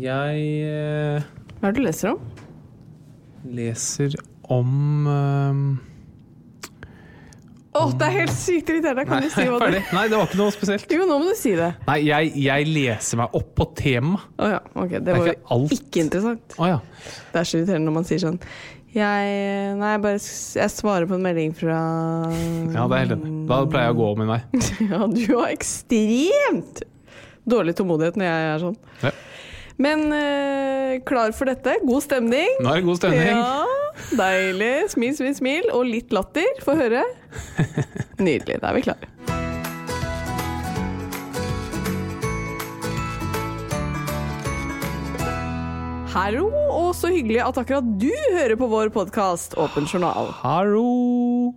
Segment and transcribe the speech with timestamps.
[0.00, 1.24] Jeg eh,
[1.60, 2.20] Hva er det du leser om?
[3.42, 4.12] leser
[4.52, 5.62] om um,
[7.72, 9.04] Å, det er helt sykt irriterende!
[9.08, 10.92] Kan du si hva du Nei, det var ikke noe spesielt.
[10.92, 11.70] Jo, nå må du si det.
[11.88, 14.20] Nei, jeg, jeg leser meg opp på tema.
[14.36, 14.92] Å ja, ok.
[14.92, 16.54] Det det var jo ikke interessant.
[16.60, 16.78] Oh, ja.
[17.32, 18.38] Det er så irriterende når man sier sånn
[18.92, 19.32] Jeg
[19.80, 21.80] Nei, bare Jeg svarer på en melding fra
[22.76, 23.34] ja, det er helt enig.
[23.50, 24.40] Da pleier jeg å gå min vei.
[24.92, 26.84] Ja, du har ekstremt
[27.48, 28.80] dårlig tålmodighet når jeg er sånn.
[29.02, 29.16] Ja.
[29.82, 31.78] Men eh, klar for dette.
[31.82, 32.58] God stemning.
[32.62, 33.32] Nå er det god stemning.
[33.34, 33.64] Ja,
[34.18, 34.74] deilig.
[34.94, 35.70] Smil, smil, smil.
[35.74, 36.46] Og litt latter.
[36.62, 37.02] Få høre.
[38.22, 38.60] Nydelig.
[38.62, 39.10] Da er vi klare.
[46.12, 50.28] Hallo, og så hyggelig at akkurat du hører på vår podkast Åpen journal.
[50.42, 50.84] Hallo.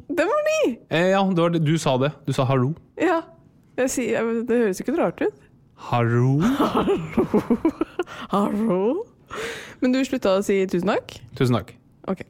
[0.08, 0.60] Det var ny!
[0.88, 1.66] Eh, ja, det var det.
[1.68, 2.14] du sa det.
[2.26, 2.72] Du sa hallo.
[2.98, 3.20] Ja.
[3.76, 5.45] Jeg sier, det høres ikke noe rart ut.
[5.76, 6.40] Hallo.
[8.32, 9.06] Hallo.
[9.82, 11.18] Men du slutta å si tusen takk?
[11.38, 11.74] Tusen takk.
[12.08, 12.22] Ok.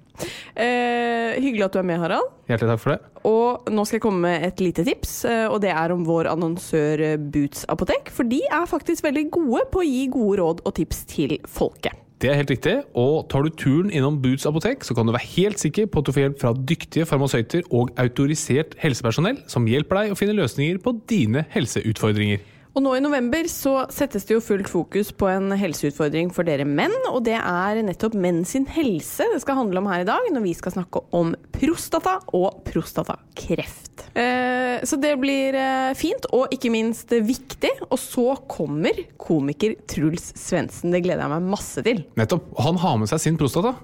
[0.55, 2.31] Eh, hyggelig at du er med, Harald.
[2.49, 3.11] Hjertelig takk for det.
[3.27, 6.31] Og nå skal jeg komme med et lite tips, eh, og det er om vår
[6.31, 8.09] annonsør eh, Boots apotek.
[8.15, 12.01] For de er faktisk veldig gode på å gi gode råd og tips til folket.
[12.23, 15.27] Det er helt riktig, og tar du turen innom Boots apotek, så kan du være
[15.35, 19.99] helt sikker på at du får hjelp fra dyktige farmasøyter og autorisert helsepersonell som hjelper
[19.99, 22.39] deg å finne løsninger på dine helseutfordringer.
[22.75, 26.65] Og nå i november så settes det jo fullt fokus på en helseutfordring for dere
[26.67, 30.27] menn, og det er nettopp menn sin helse det skal handle om her i dag,
[30.35, 34.03] når vi skal snakke om prostata og prostatakreft.
[34.19, 37.71] Eh, så det blir eh, fint, og ikke minst viktig.
[37.87, 40.91] Og så kommer komiker Truls Svendsen.
[40.91, 42.03] Det gleder jeg meg masse til.
[42.19, 42.51] Nettopp.
[42.65, 43.75] Han har med seg sin prostata.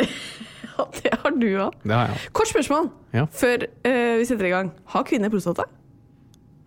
[0.78, 1.72] Ja, det har du òg.
[2.38, 3.24] Kort spørsmål Ja.
[3.34, 4.68] før eh, vi setter i gang.
[4.92, 5.64] Har kvinner prostata?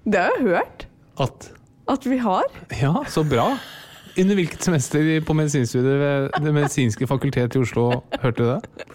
[0.04, 0.84] Det har jeg hørt
[1.24, 1.46] At
[1.94, 2.44] at vi har.
[2.80, 3.52] Ja, så bra.
[4.20, 7.86] Under hvilket semester på medisinstudiet ved Det medisinske fakultet i Oslo
[8.20, 8.86] hørte du det?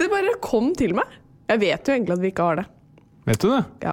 [0.00, 1.06] Det bare kom til meg.
[1.48, 2.66] Jeg vet jo egentlig at vi ikke har det.
[3.28, 3.62] Vet du det?
[3.86, 3.92] Ja.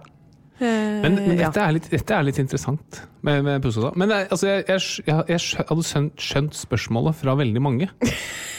[0.56, 1.50] Eh, Men, men ja.
[1.52, 3.92] dette, er litt, dette er litt interessant med, med prostata.
[4.00, 5.86] Men altså, jeg, jeg, jeg, jeg hadde
[6.26, 7.90] skjønt spørsmålet fra veldig mange.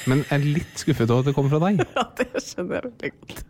[0.06, 1.82] Men jeg er litt skuffet over at det kommer fra deg.
[1.98, 3.44] Ja, det skjønner jeg veldig godt.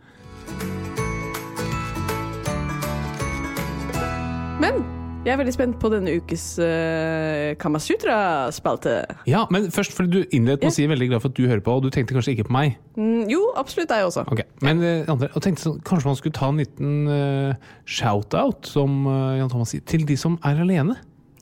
[4.57, 4.81] Men
[5.27, 8.93] jeg er veldig spent på denne ukes uh, Kamasutra-spalte.
[9.27, 11.63] Ja, men først fordi du innledet med å si veldig glad for at du hører
[11.65, 12.77] på, og du tenkte kanskje ikke på meg.
[12.95, 14.23] Mm, jo, absolutt deg også.
[14.31, 18.69] Ok, Men uh, andre, og tenkte sånn, kanskje man skulle ta en liten uh, shout-out,
[18.71, 20.95] som eh, Jan Thomas sier, til de som er alene.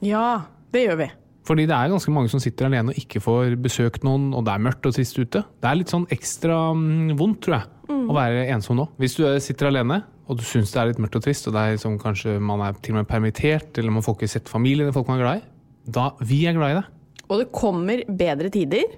[0.06, 1.12] Ja, det gjør vi.
[1.46, 4.56] Fordi det er ganske mange som sitter alene og ikke får besøkt noen, og det
[4.56, 5.44] er mørkt og trist ute.
[5.46, 8.88] Det er litt sånn ekstra um, vondt, tror jeg, å være ensom nå.
[9.02, 11.56] Hvis du eh, sitter alene, og du syns det er litt mørkt og trist, og
[11.56, 14.52] det er liksom, kanskje man er til og med permittert, eller man får ikke sett
[14.52, 15.48] familien eller folk man er glad i,
[15.98, 16.86] da vi er glad i det.
[17.26, 18.98] Og det kommer bedre tider.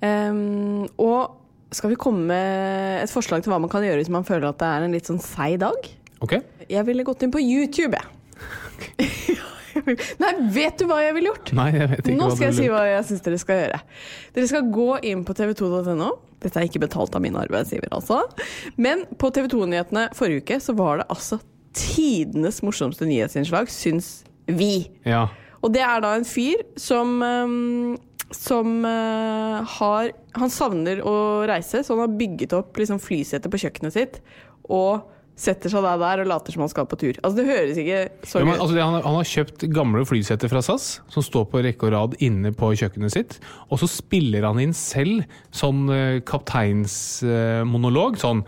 [0.00, 4.24] Um, og skal vi komme med et forslag til hva man kan gjøre hvis man
[4.28, 5.90] føler at det er en litt sånn seig dag?
[6.24, 6.38] Ok?
[6.68, 9.44] Jeg ville gått inn på YouTube, jeg.
[10.22, 11.52] Nei, vet du hva jeg ville gjort?
[11.58, 13.82] Nei, jeg vet ikke Nå hva skal jeg si hva jeg syns dere skal gjøre.
[14.36, 16.10] Dere skal gå inn på tv2.no.
[16.42, 18.22] Dette er ikke betalt av min arbeidsgiver, altså.
[18.78, 21.40] Men på TV 2-nyhetene forrige uke så var det altså
[21.78, 24.88] tidenes morsomste nyhetsinnslag, syns vi.
[25.06, 25.26] Ja.
[25.62, 27.96] Og det er da en fyr som ehm,
[28.34, 31.14] som eh, har Han savner å
[31.48, 34.18] reise, så han har bygget opp liksom, flysetet på kjøkkenet sitt.
[34.68, 35.08] Og
[35.38, 37.14] setter seg der, der og later som han skal på tur.
[37.22, 40.50] Altså Det høres ikke så Ja, men, altså, det, han, han har kjøpt gamle flysetter
[40.50, 43.38] fra SAS, som står på rekke og rad inne på kjøkkenet sitt.
[43.70, 45.22] Og så spiller han inn selv
[45.54, 48.18] sånn uh, kapteinsmonolog.
[48.20, 48.42] sånn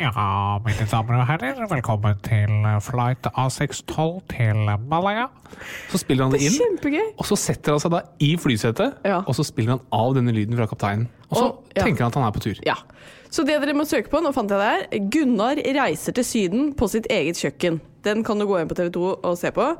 [0.00, 2.50] Ja, mine damer og herrer, velkommen til
[2.82, 5.28] flight A612 til Malaya.
[5.92, 7.12] Så spiller han det inn, Kjempegøy!
[7.20, 9.20] og så setter han seg da i flysetet, Ja.
[9.20, 11.06] og så spiller han av denne lyden fra kapteinen.
[11.30, 11.84] Og så Og- ja.
[11.84, 12.56] tenker han at han er på tur.
[12.66, 12.74] Ja.
[13.32, 15.08] Så det dere må søke på, nå fant jeg det her.
[15.12, 17.80] Gunnar reiser til Syden på sitt eget kjøkken.
[18.04, 19.70] Den kan du gå inn på TV2 og se på.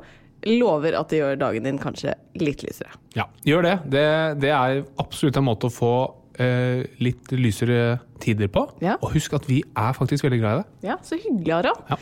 [0.49, 2.97] Lover at det gjør dagen din kanskje litt lysere.
[3.15, 3.77] Ja, gjør det.
[3.93, 4.07] Det,
[4.43, 5.93] det er absolutt en måte å få
[6.41, 8.65] eh, litt lysere tider på.
[8.83, 8.97] Ja.
[9.01, 10.89] Og husk at vi er faktisk veldig glad i det.
[10.89, 11.93] Ja, så hyggelig, Harald.
[11.93, 11.99] Ja.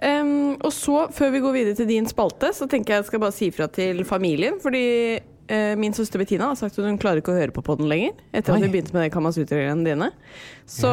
[0.00, 3.24] Um, og så, før vi går videre til din spalte, så tenker jeg jeg skal
[3.24, 4.60] bare si ifra til familien.
[4.62, 4.84] Fordi
[5.80, 8.12] min søster Bettina har sagt at hun klarer ikke å høre på podden lenger.
[8.30, 8.60] Etter Oi.
[8.60, 10.10] at vi begynte med Kamasutra-greiene dine.
[10.70, 10.86] Så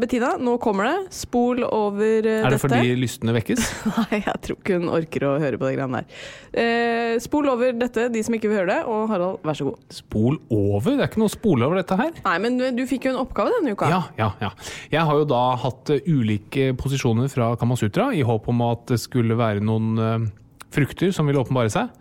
[0.00, 1.12] Bettina, nå kommer det.
[1.14, 2.62] Spol over eh, Er det dette.
[2.64, 3.68] fordi lystene vekkes?
[3.94, 6.18] Nei, jeg tror ikke hun orker å høre på de greiene der.
[6.64, 8.80] Eh, spol over dette, de som ikke vil høre det.
[8.90, 9.78] Og Harald, vær så god.
[9.94, 10.96] Spol over?
[10.98, 12.10] Det er ikke noe å spole over dette her.
[12.26, 13.90] Nei, men du, du fikk jo en oppgave denne uka.
[13.92, 14.50] Ja, ja, ja.
[14.96, 18.98] Jeg har jo da hatt eh, ulike posisjoner fra Kamasutra i håp om at det
[19.06, 20.26] skulle være noen eh,
[20.74, 21.94] frukter som ville åpenbare seg.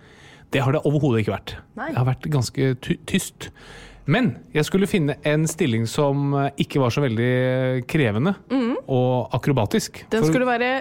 [0.54, 1.56] Det har det overhodet ikke vært.
[1.80, 1.90] Nei.
[1.92, 3.50] Det har vært ganske ty tyst.
[4.06, 8.36] Men jeg skulle finne en stilling som eh, ikke var så veldig krevende
[8.84, 10.04] og akrobatisk.
[10.04, 10.12] Mhm.
[10.12, 10.74] Den skulle være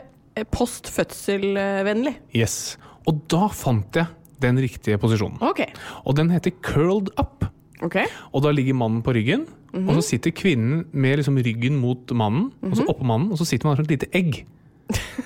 [0.50, 2.14] postfødselvennlig post-fødsel-vennlig.
[2.34, 2.76] Yes.
[3.06, 4.06] Og da fant jeg
[4.42, 5.38] den riktige posisjonen.
[5.44, 5.70] Okay.
[6.04, 7.44] Og den heter curled up.
[7.82, 8.06] Okay.
[8.32, 12.50] Og da ligger mannen på ryggen, og så sitter kvinnen med liksom ryggen mot mannen,
[12.62, 14.44] og så oppå mannen, og så sitter man som et lite egg.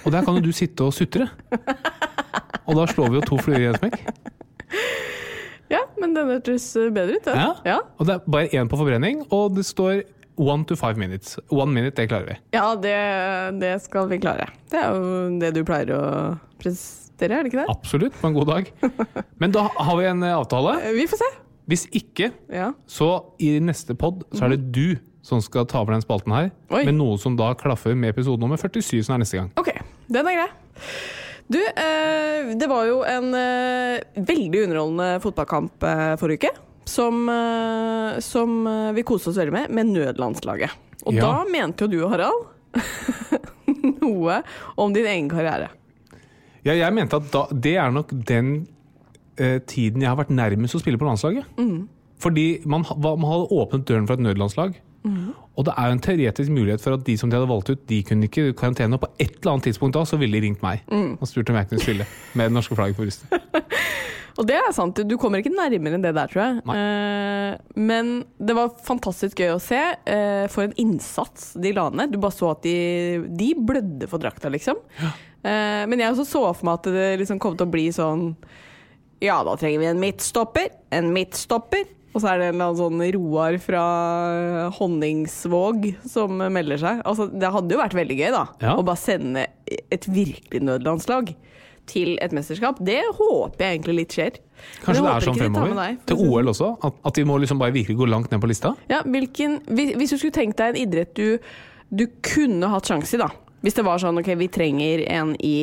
[0.04, 1.28] Og der kan jo du sitte og sutre.
[2.66, 4.00] Og da slår vi jo to fluer i en smekk.
[5.70, 7.26] Ja, men den hørtes bedre ut.
[7.26, 7.48] Ja.
[7.66, 7.78] Ja.
[7.98, 10.04] Og det er bare én på forbrenning, og det står
[10.38, 11.38] one to five minutes.
[11.50, 12.36] One minute, det klarer vi.
[12.54, 12.94] Ja, det,
[13.62, 14.46] det skal vi klare.
[14.70, 16.02] Det er jo det du pleier å
[16.62, 17.66] prestere, er det ikke det?
[17.72, 18.70] Absolutt, på en god dag.
[19.42, 20.76] Men da har vi en eh, avtale.
[20.86, 21.32] Eh, Vi får se.
[21.66, 22.68] Hvis ikke, Ja.
[22.86, 23.08] så
[23.42, 26.84] i neste pod så er det du som skal ta over den spalten her, Oi.
[26.86, 29.48] med noe som da klaffer med episode nummer 47, som er neste gang.
[29.58, 29.72] Ok,
[30.06, 30.50] den er grei.
[31.48, 36.62] Du, eh, det var jo en eh, veldig underholdende fotballkamp eh, forrige uke.
[36.86, 37.24] Som,
[38.22, 38.50] som
[38.94, 40.70] vi koste oss veldig med, med nødlandslaget.
[41.02, 41.24] Og Ja.
[41.24, 42.44] da mente jo du, Harald,
[44.04, 44.36] noe
[44.78, 45.66] om din egen karriere.
[46.62, 48.52] Ja, jeg mente at da, det er nok den
[49.34, 51.50] eh, tiden jeg har vært nærmest å spille på landslaget.
[52.22, 54.78] Fordi man, man hadde åpnet døren for et nødlandslag.
[55.56, 57.86] Og det er jo en teoretisk mulighet for at de som de hadde valgt ut,
[57.88, 58.98] de kunne ikke karantene.
[58.98, 60.82] Og på et eller annet tidspunkt da, så ville de ringt meg
[61.20, 63.30] og spurt om jeg kunne spille med det norske flagget på brystet.
[64.36, 66.58] Og det er sant, du kommer ikke nærmere enn det der, tror jeg.
[66.76, 69.78] Eh, men det var fantastisk gøy å se.
[70.04, 72.12] eh, for en innsats de la ned.
[72.12, 74.76] Du bare så at de, de blødde for drakta, liksom.
[75.00, 78.34] Eh, men jeg også så for meg at det liksom kom til å bli sånn
[79.24, 80.68] Ja, da trenger vi en midtstopper.
[80.92, 81.86] En midtstopper.
[82.16, 83.82] Og så er det en eller annen sånn Roar fra
[84.78, 87.02] Honningsvåg som melder seg.
[87.06, 88.44] Altså, det hadde jo vært veldig gøy, da.
[88.62, 88.72] Ja.
[88.80, 89.42] Å bare sende
[89.92, 91.34] et virkelig nødlandslag
[91.86, 92.80] til et mesterskap.
[92.82, 94.38] Det håper jeg egentlig litt skjer.
[94.82, 95.74] Kanskje det er sånn fremover.
[95.78, 96.70] deg, Til OL også.
[96.88, 98.72] At, at de må liksom bare virkelig gå langt ned på lista.
[98.72, 98.90] sånn.
[98.90, 101.36] Ja, hvilken, hvis hvis du skulle tenkt deg en idrett du,
[101.92, 103.28] du kunne hatt sjanse i, da.
[103.62, 105.54] Hvis det var sånn ok, vi trenger en i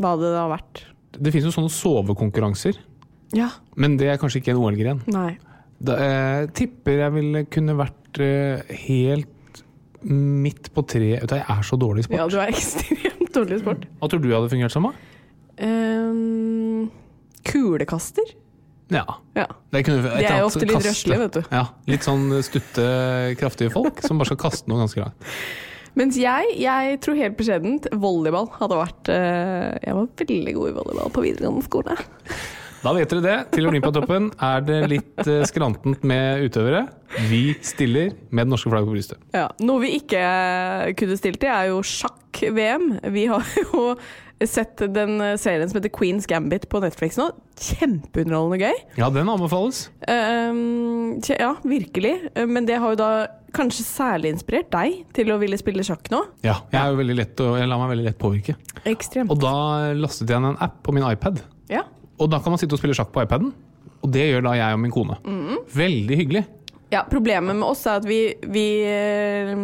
[0.00, 0.82] Hva hadde det da vært?
[1.20, 2.78] Det finnes jo sånne sovekonkurranser,
[3.36, 3.50] Ja.
[3.76, 5.00] men det er kanskje ikke en OL-gren.
[5.12, 5.36] Nei.
[5.80, 9.62] Da jeg tipper jeg ville kunne vært eh, helt
[10.04, 11.24] midt på treet.
[11.32, 12.20] Jeg er så dårlig i sport.
[12.20, 13.86] Ja, du er ekstremt dårlig i sport.
[14.00, 14.88] Hva tror du hadde fungert som?
[14.88, 14.92] da?
[15.60, 16.86] Um,
[17.48, 18.36] kulekaster?
[18.90, 19.04] Ja.
[19.38, 19.46] Ja.
[19.70, 21.42] Det kunne, det er jo ofte litt røslige, vet du.
[21.52, 22.86] Ja, Litt sånn stutte,
[23.38, 25.28] kraftige folk som bare skal kaste noe ganske langt.
[25.98, 30.74] Mens jeg, jeg tror helt beskjedent volleyball hadde vært eh, Jeg var veldig god i
[30.76, 31.96] volleyball på videregående skole.
[32.80, 33.36] Da vet dere det.
[33.52, 36.86] Til Olympiatoppen er det litt eh, skrantent med utøvere.
[37.28, 39.20] Vi stiller med det norske flagget på brystet.
[39.36, 40.22] Ja, Noe vi ikke
[41.00, 42.86] kunne stilt i, er jo sjakk-VM.
[43.12, 43.90] Vi har jo
[44.48, 47.26] sett den serien som heter Queen's Gambit på Netflix nå.
[47.60, 48.78] Kjempeunderholdende gøy.
[48.96, 49.82] Ja, den anbefales.
[50.08, 52.14] Ehm, ja, virkelig.
[52.32, 53.10] Eh, Men det har jo da
[53.52, 56.22] kanskje særlig inspirert deg til å ville spille sjakk nå.
[56.46, 58.56] Ja, jeg, er lett jeg lar meg veldig lett påvirke.
[58.88, 59.28] Ekstremt.
[59.34, 61.42] Og da lastet jeg ned en app på min iPad.
[61.68, 61.84] Ja.
[62.20, 63.52] Og da kan man sitte og spille sjakk på iPaden.
[64.00, 65.18] Og det gjør da jeg og min kone.
[65.74, 66.44] Veldig hyggelig.
[66.90, 68.18] Ja, Problemet med oss er at vi,
[68.50, 69.60] vi eh,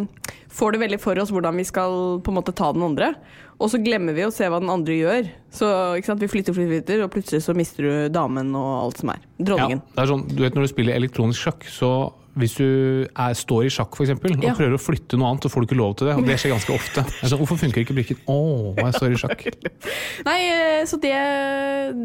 [0.57, 3.15] får det veldig for oss hvordan vi skal på en måte ta den andre.
[3.57, 5.31] Og så glemmer vi å se hva den andre gjør.
[5.53, 5.69] Så?
[5.97, 9.25] Vi flytter, flytter, flytter, og plutselig så mister du damen og alt som er.
[9.41, 11.91] Ja, det er sånn, du vet Når du spiller elektronisk sjakk, så
[12.37, 12.65] hvis du
[13.09, 14.53] er, står i sjakk eksempel, og Ja.
[14.59, 16.17] prøver å flytte noe annet, så får du ikke lov til det.
[16.21, 17.05] Og det skjer ganske ofte.
[17.23, 18.19] Er sånn, Hvorfor funker ikke brikken?
[18.29, 18.37] Å,
[18.77, 19.45] jeg står i sjakk.
[20.29, 21.15] Nei, eh, så det,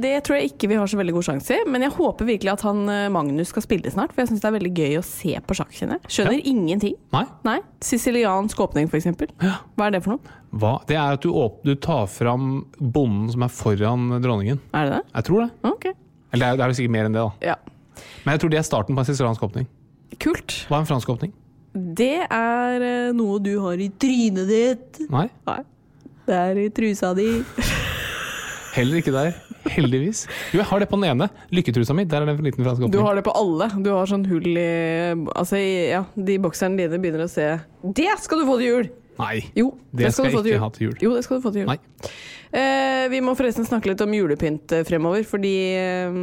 [0.01, 1.65] det tror jeg ikke vi har så veldig god sjanse i.
[1.67, 4.49] Men jeg håper virkelig at han eh, Magnus skal spille snart, for jeg syns det
[4.51, 5.73] er veldig gøy å se på sjakk.
[5.75, 6.13] kjenner jeg.
[6.15, 6.95] Skjønner ingenting.
[7.15, 7.25] Nei?
[7.47, 7.57] Nei.
[7.83, 9.31] Siciliansk åpning, eksempel.
[9.41, 10.37] Hva er det for noe?
[10.51, 10.73] Hva?
[10.87, 12.47] Det er at du, åpner, du tar fram
[12.79, 14.59] bonden som er foran dronningen.
[14.75, 15.03] Er det det?
[15.19, 15.51] Jeg tror det.
[15.67, 15.85] Ok.
[16.31, 17.53] Eller det er, det er sikkert mer enn det, da.
[17.53, 17.55] Ja.
[18.25, 19.67] Men jeg tror det er starten på en siciliansk åpning.
[20.19, 20.65] Kult.
[20.69, 21.31] Hva er en fransk åpning?
[21.71, 25.03] Det er eh, noe du har i trynet ditt.
[25.11, 25.61] Nei, Nei.
[26.27, 27.29] Det er i trusa di.
[28.75, 29.33] heller ikke der.
[29.71, 30.25] Heldigvis.
[30.51, 31.27] Jo, jeg har det på den ene.
[31.53, 32.05] Lykketrusa mi.
[32.09, 32.93] Der er det en liten fransk åpning.
[32.95, 33.67] Du har det på alle.
[33.83, 34.71] Du har sånn hull i
[35.35, 37.47] Altså, ja, de bokserne dine begynner å se
[37.83, 38.91] Det skal du få til jul!
[39.21, 39.37] Nei.
[39.57, 40.93] Jo, Det skal du jeg ikke ha til jul.
[41.03, 41.73] Jo, det skal du få til jul.
[42.51, 46.15] Eh, vi må forresten snakke litt om julepynt eh, fremover, fordi eh,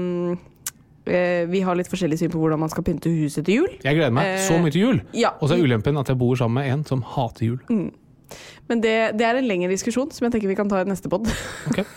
[1.53, 3.71] vi har litt forskjellig syn på hvordan man skal pynte huset til jul.
[3.85, 5.01] Jeg gleder meg så Eh, mye til jul.
[5.17, 7.61] Ja, Og så er ulempen at jeg bor sammen med en som hater jul.
[8.69, 11.09] Men det, det er en lengre diskusjon som jeg tenker vi kan ta i neste
[11.09, 11.29] pod.
[11.71, 11.85] Okay.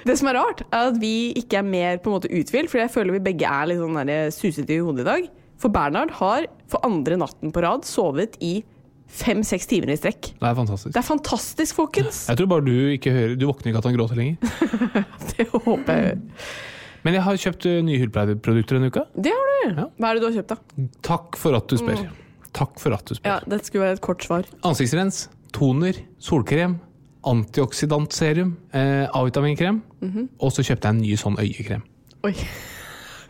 [0.00, 2.80] Det som er rart, er at vi ikke er mer på en måte uthvilt, for
[2.80, 3.98] jeg føler vi begge er litt sånn
[4.32, 5.26] susete i hodet i dag.
[5.60, 8.62] For Bernhard har for andre natten på rad sovet i
[9.10, 10.30] fem-seks timer i strekk.
[10.38, 10.94] Det er fantastisk.
[10.94, 12.22] Det er fantastisk, folkens!
[12.30, 14.36] Jeg tror bare du ikke hører Du våkner ikke at han gråter lenger.
[15.34, 16.18] Det håper jeg.
[17.06, 19.06] Men jeg har kjøpt eh, nye hudpleieprodukter denne uka.
[19.16, 19.56] Det har du!
[19.70, 19.86] Ja.
[19.96, 20.86] Hva er det du har kjøpt, da?
[21.06, 22.02] Takk for at du spør.
[22.56, 23.30] Takk for at du spør.
[23.30, 24.48] Ja, Dette skulle være et kort svar.
[24.66, 25.22] Ansiktsrens,
[25.56, 26.78] toner, solkrem,
[27.30, 29.82] antioksidantserum, eh, A-vitaminkrem.
[30.40, 31.84] Og så kjøpte jeg en ny sånn øyekrem.
[32.28, 32.34] Oi.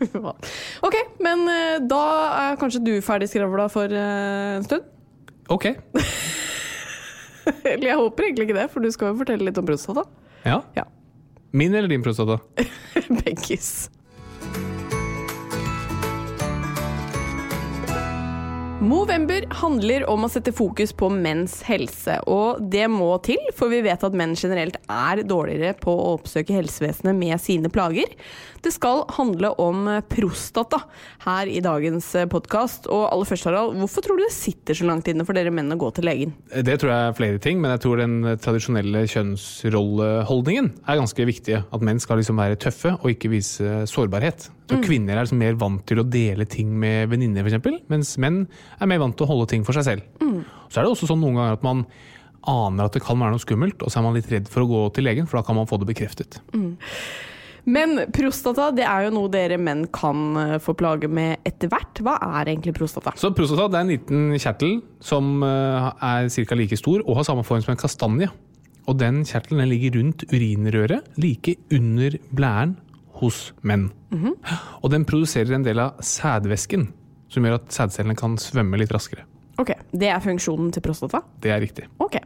[0.86, 2.02] OK, men eh, da
[2.50, 4.86] er kanskje du ferdig skravla for eh, en stund?
[5.50, 5.66] Ok.
[7.66, 10.06] Eller jeg håper egentlig ikke det, for du skal jo fortelle litt om prostata.
[10.46, 10.60] Ja.
[10.78, 10.86] Ja.
[11.50, 12.38] Min eller din prostata?
[13.24, 13.90] Begges.
[18.80, 23.82] Movember handler om å sette fokus på menns helse, og det må til, for vi
[23.84, 28.08] vet at menn generelt er dårligere på å oppsøke helsevesenet med sine plager.
[28.64, 30.80] Det skal handle om prostata
[31.26, 32.88] her i dagens podkast.
[32.92, 35.72] Og aller først, Harald, hvorfor tror du det sitter så langt inne for dere menn
[35.72, 36.32] å gå til legen?
[36.48, 41.60] Det tror jeg er flere ting, men jeg tror den tradisjonelle kjønnsrolleholdningen er ganske viktig.
[41.68, 44.48] At menn skal liksom være tøffe og ikke vise sårbarhet.
[44.70, 44.84] Så mm.
[44.86, 48.44] Kvinner er liksom mer vant til å dele ting med venninner, f.eks., mens menn
[48.78, 50.02] er mer vant til å holde ting for seg selv.
[50.70, 51.84] Så er det også sånn noen ganger at man
[52.48, 54.70] aner at det kan være noe skummelt, og så er man litt redd for å
[54.70, 56.40] gå til legen, for da kan man få det bekreftet.
[57.68, 62.00] Men prostata det er jo noe dere menn kan eh, få plage med etter hvert.
[62.04, 63.12] Hva er egentlig prostata?
[63.20, 66.56] Så prostata det er en liten kjertel som eh, er ca.
[66.56, 68.30] like stor og har samme form som en kastanje.
[68.88, 72.78] Og den kjertelen den ligger rundt urinrøret, like under blæren
[73.20, 73.90] hos menn.
[74.80, 76.88] Og den produserer en del av sædvæsken,
[77.30, 79.24] som gjør at sædcellene kan svømme litt raskere.
[79.60, 81.20] Ok, Det er funksjonen til prostata?
[81.40, 81.84] Det er riktig.
[82.00, 82.16] Ok.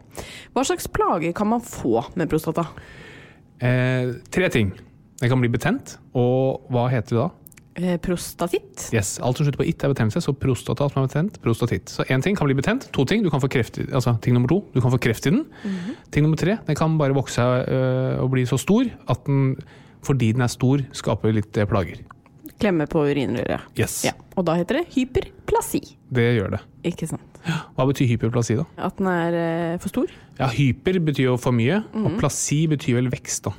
[0.54, 2.66] Hva slags plager kan man få med prostata?
[3.60, 4.72] Eh, tre ting.
[5.20, 7.30] Den kan bli betent, og hva heter det da?
[7.74, 8.84] Eh, prostatitt?
[8.94, 11.90] Yes, Alt som slutter på it er betennelse, så prostata som er betent, prostatitt.
[11.90, 13.22] Så én ting kan bli betent, to ting.
[13.24, 15.44] Du kan få kreft, i- altså ting nummer to, du kan få kreft i den.
[16.12, 19.56] Ting nummer tre, den kan bare vokse øh, og bli så stor at den,
[20.02, 21.98] fordi den er stor, skaper litt eh, plager.
[22.62, 23.64] Klemme på urinrøret.
[23.78, 24.12] Yes, Ja.
[24.36, 25.80] Og da heter det hyperplasi.
[26.14, 26.60] det gjør det.
[26.84, 27.20] Ikke sant?
[27.76, 28.64] Hva betyr hyperplasi, da?
[28.86, 30.10] At den er eh, for stor?
[30.38, 33.44] Ja, Hyper betyr jo for mye, og plasi betyr vel vekst.
[33.44, 33.52] da.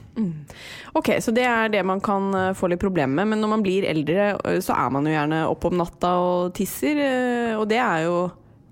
[0.96, 3.28] Ok, så det er det man kan eh, få litt problemer med.
[3.34, 6.54] Men når man blir eldre, eh, så er man jo gjerne oppe om natta og
[6.58, 6.98] tisser.
[6.98, 8.18] eh, Og det er jo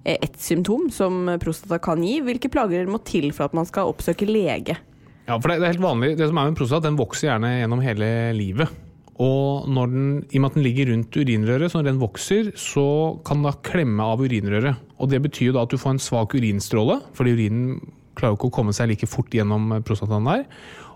[0.03, 2.17] ett symptom som prostata kan gi.
[2.25, 4.75] Hvilke plager må til for at man skal oppsøke lege?
[5.27, 6.17] Ja, for det, det er helt vanlig.
[6.19, 8.67] Det som er med prostata, den vokser gjerne gjennom hele livet.
[9.21, 12.49] Og når den, i og med at den ligger rundt urinrøret, så når den vokser,
[12.57, 12.85] så
[13.25, 14.79] kan den da klemme av urinrøret.
[14.97, 17.75] Og det betyr jo da at du får en svak urinstråle, fordi urinen
[18.17, 20.47] klarer jo ikke å komme seg like fort gjennom prostataen der.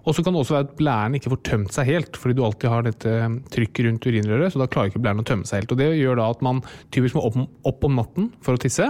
[0.08, 2.44] Og så kan det også være at blæren ikke får tømt seg helt, fordi du
[2.48, 3.16] alltid har dette
[3.54, 5.74] trykket rundt urinrøret, så da klarer ikke blæren å tømme seg helt.
[5.76, 6.62] Og det gjør da at man
[6.96, 8.88] typisk må opp, opp om natten for å tisse,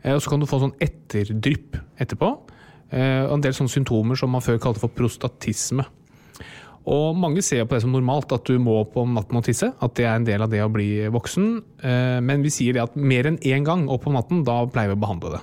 [0.00, 2.32] eh, og så kan du få sånn etterdrypp etterpå.
[2.88, 5.84] Eh, og en del sånne symptomer som man før kalte for prostatisme.
[6.86, 9.72] Og mange ser på det som normalt at du må opp om natten og tisse,
[9.74, 11.48] at det er en del av det å bli voksen.
[11.82, 14.92] Eh, Men vi sier det at mer enn én gang opp om natten, da pleier
[14.94, 15.42] vi å behandle det.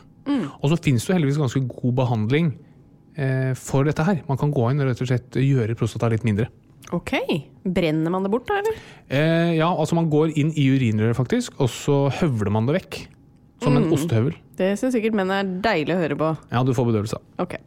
[0.64, 2.54] Og så finnes det heldigvis ganske god behandling
[3.20, 4.22] eh, for dette her.
[4.30, 6.48] Man kan gå inn og rett og slett gjøre prostata litt mindre.
[6.96, 7.12] Ok.
[7.64, 8.80] Brenner man det bort, da, eller?
[9.10, 13.00] Eh, ja, altså man går inn i urinrøret faktisk, og så høvler man det vekk.
[13.64, 14.36] Som en ostehøvel.
[14.58, 16.28] Det syns sikkert menn er deilig å høre på.
[16.52, 17.18] Ja, du får bedøvelse.
[17.42, 17.58] Okay.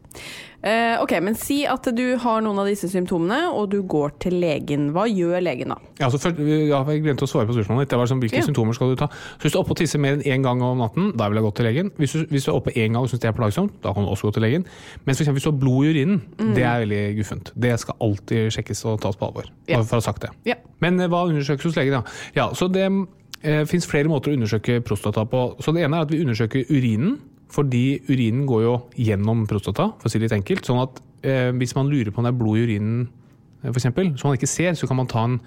[0.63, 4.37] Eh, ok, Men si at du har noen av disse symptomene, og du går til
[4.41, 4.87] legen.
[4.95, 5.77] Hva gjør legen da?
[5.99, 7.93] Ja, altså først, ja, jeg glemte å svare på spørsmålet ditt.
[7.93, 8.45] Det var sånn, Hvilke Ja.
[8.47, 9.07] symptomer skal du ta?
[9.37, 11.37] Så Hvis du er oppe og tisser mer enn én gang om natten, da vil
[11.37, 11.91] jeg gå til legen.
[11.99, 14.03] Hvis du, hvis du er oppe én gang og syns det er plagsomt, da kan
[14.03, 14.65] du også gå til legen.
[15.05, 16.21] Men for hvis du har blod i urinen,
[16.55, 17.51] det er veldig guffent.
[17.53, 19.45] Det skal alltid sjekkes og tas på alvor.
[19.67, 19.83] Ja.
[19.83, 20.31] For å ha sagt det.
[20.45, 20.55] Ja.
[20.79, 22.03] Men eh, hva undersøkes hos legen, da?
[22.35, 22.89] Ja, så det
[23.43, 25.49] eh, fins flere måter å undersøke prostata på.
[25.63, 27.17] Så det ene er at vi undersøker urinen.
[27.53, 30.67] Fordi urinen går jo gjennom prostata, for å si det litt enkelt.
[30.67, 33.05] Sånn at eh, hvis man lurer på om det er blod i urinen,
[33.61, 35.37] eh, for eksempel, som man ikke ser, så kan man ta en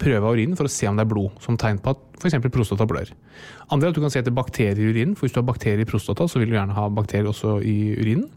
[0.00, 2.38] prøve av urinen for å se om det er blod, som tegn på at f.eks.
[2.54, 3.10] prostata blør.
[3.74, 5.82] Andre er at du kan se etter bakterier i urinen, for hvis du har bakterier
[5.82, 8.28] i prostata, så vil du gjerne ha bakterier også i urinen.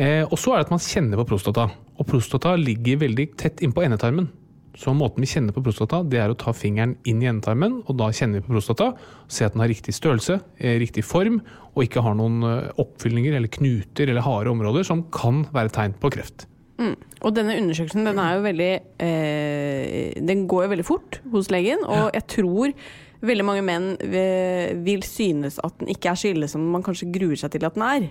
[0.00, 1.66] Eh, og så er det at man kjenner på prostata.
[2.00, 4.30] Og prostata ligger veldig tett innpå endetarmen.
[4.78, 7.96] Så måten vi kjenner på prostata, det er å ta fingeren inn i endetarmen, og
[7.98, 8.92] da kjenner vi på prostata,
[9.30, 11.40] se at den har riktig størrelse, eh, riktig form,
[11.74, 15.98] og ikke har noen eh, oppfyllinger eller knuter eller harde områder som kan være tegn
[15.98, 16.46] på kreft.
[16.80, 16.96] Mm.
[17.26, 18.70] Og denne undersøkelsen den veldig
[19.04, 22.72] eh, Den går jo veldig fort hos legen, og jeg tror
[23.20, 27.10] veldig mange menn eh, vil synes at den ikke er så ille som man kanskje
[27.12, 28.08] gruer seg til at den er.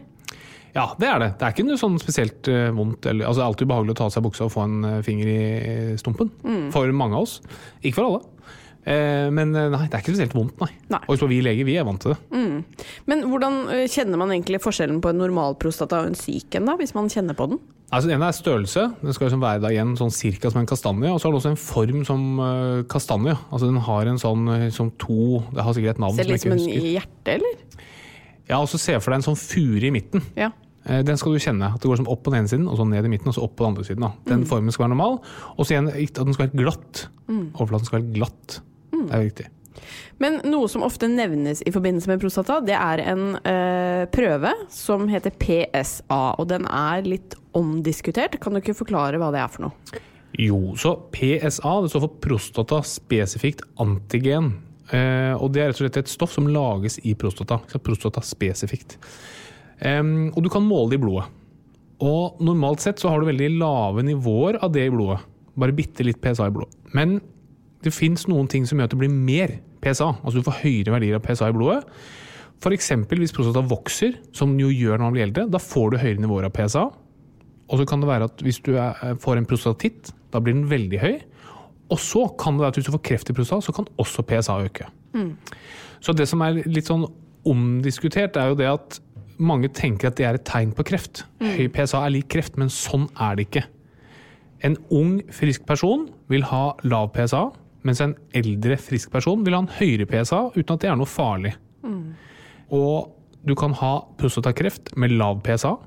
[0.76, 1.30] Ja, det er det.
[1.40, 3.08] Det er ikke noe sånn spesielt eh, vondt.
[3.10, 5.00] Eller, altså, det er alltid behagelig å ta av seg buksa og få en eh,
[5.06, 5.40] finger i
[6.02, 6.30] stumpen.
[6.36, 6.68] stumpen.
[6.76, 7.40] For mange av oss.
[7.82, 8.22] Ikke for alle.
[8.90, 10.70] Eh, men nei, det er ikke spesielt vondt, nei.
[10.94, 11.02] Nei.
[11.10, 12.22] Og vi leger, vi er vant til det.
[13.10, 13.60] Men hvordan
[13.92, 17.12] kjenner man egentlig forskjellen på en normal prostata og en syk en, da, hvis man
[17.12, 17.62] kjenner på den?
[17.90, 18.84] Altså, Den ene er størrelse.
[19.02, 21.10] Den skal liksom være da igjen sånn cirka som en kastanje.
[21.10, 23.34] Og så har den også en form som uh, kastanje.
[23.50, 24.46] Altså Den har en sånn
[24.76, 27.40] som to Det har sikkert et navn Ser som det Ser litt som en hjerte,
[27.40, 27.88] eller?
[28.50, 30.24] Ja, og så Se for deg en sånn fure i midten.
[30.40, 30.50] Ja.
[30.86, 31.70] Eh, Den skal du kjenne.
[31.76, 33.36] At det går som opp på den ene siden, og så ned i midten, og
[33.38, 34.02] så opp på den andre siden.
[34.08, 34.12] Da.
[34.32, 35.20] Den formen skal være normal.
[35.58, 37.06] Og så igjen at den skal være glatt.
[37.30, 38.60] Overflaten skal være glatt.
[38.92, 39.48] Det er viktig.
[40.20, 45.06] Men noe som ofte nevnes i forbindelse med prostata, det er en øh, prøve som
[45.08, 46.22] heter PSA.
[46.42, 48.40] Og den er litt omdiskutert.
[48.44, 50.02] Kan du ikke forklare hva det er for noe?
[50.40, 54.52] Jo, så PSA det står for prostata spesifikt antigen.
[54.96, 57.60] Eh, og det er rett og slett et stoff som lages i prostata.
[57.78, 58.98] Prostata spesifikt.
[59.80, 61.30] Og du kan måle det i blodet.
[62.04, 65.20] Og normalt sett så har du veldig lave nivåer av det i blodet.
[65.60, 66.76] Bare bitte litt PSA i blodet.
[66.96, 67.18] Men
[67.84, 70.14] det fins noen ting som gjør at det blir mer PSA.
[70.24, 71.82] Altså du får høyere verdier av PSA i blodet.
[72.60, 72.92] F.eks.
[73.08, 76.24] hvis prostata vokser, som den jo gjør når man blir eldre, da får du høyere
[76.24, 76.86] nivåer av PSA.
[77.70, 80.68] Og så kan det være at hvis du er, får en prostatitt, da blir den
[80.72, 81.16] veldig høy.
[81.90, 84.22] Og så kan det være at hvis du får kreft i prostata, så kan også
[84.30, 84.86] PSA øke.
[86.00, 87.08] Så det som er litt sånn
[87.50, 89.00] omdiskutert, er jo det at
[89.40, 91.24] mange tenker at det er et tegn på kreft.
[91.42, 93.64] Høy PSA er lik kreft, men sånn er det ikke.
[94.68, 97.46] En ung, frisk person vil ha lav PSA,
[97.88, 101.08] mens en eldre, frisk person vil ha en høyere PSA uten at det er noe
[101.08, 101.54] farlig.
[102.76, 103.16] Og
[103.48, 105.78] du kan ha prostatakreft med lav PSA,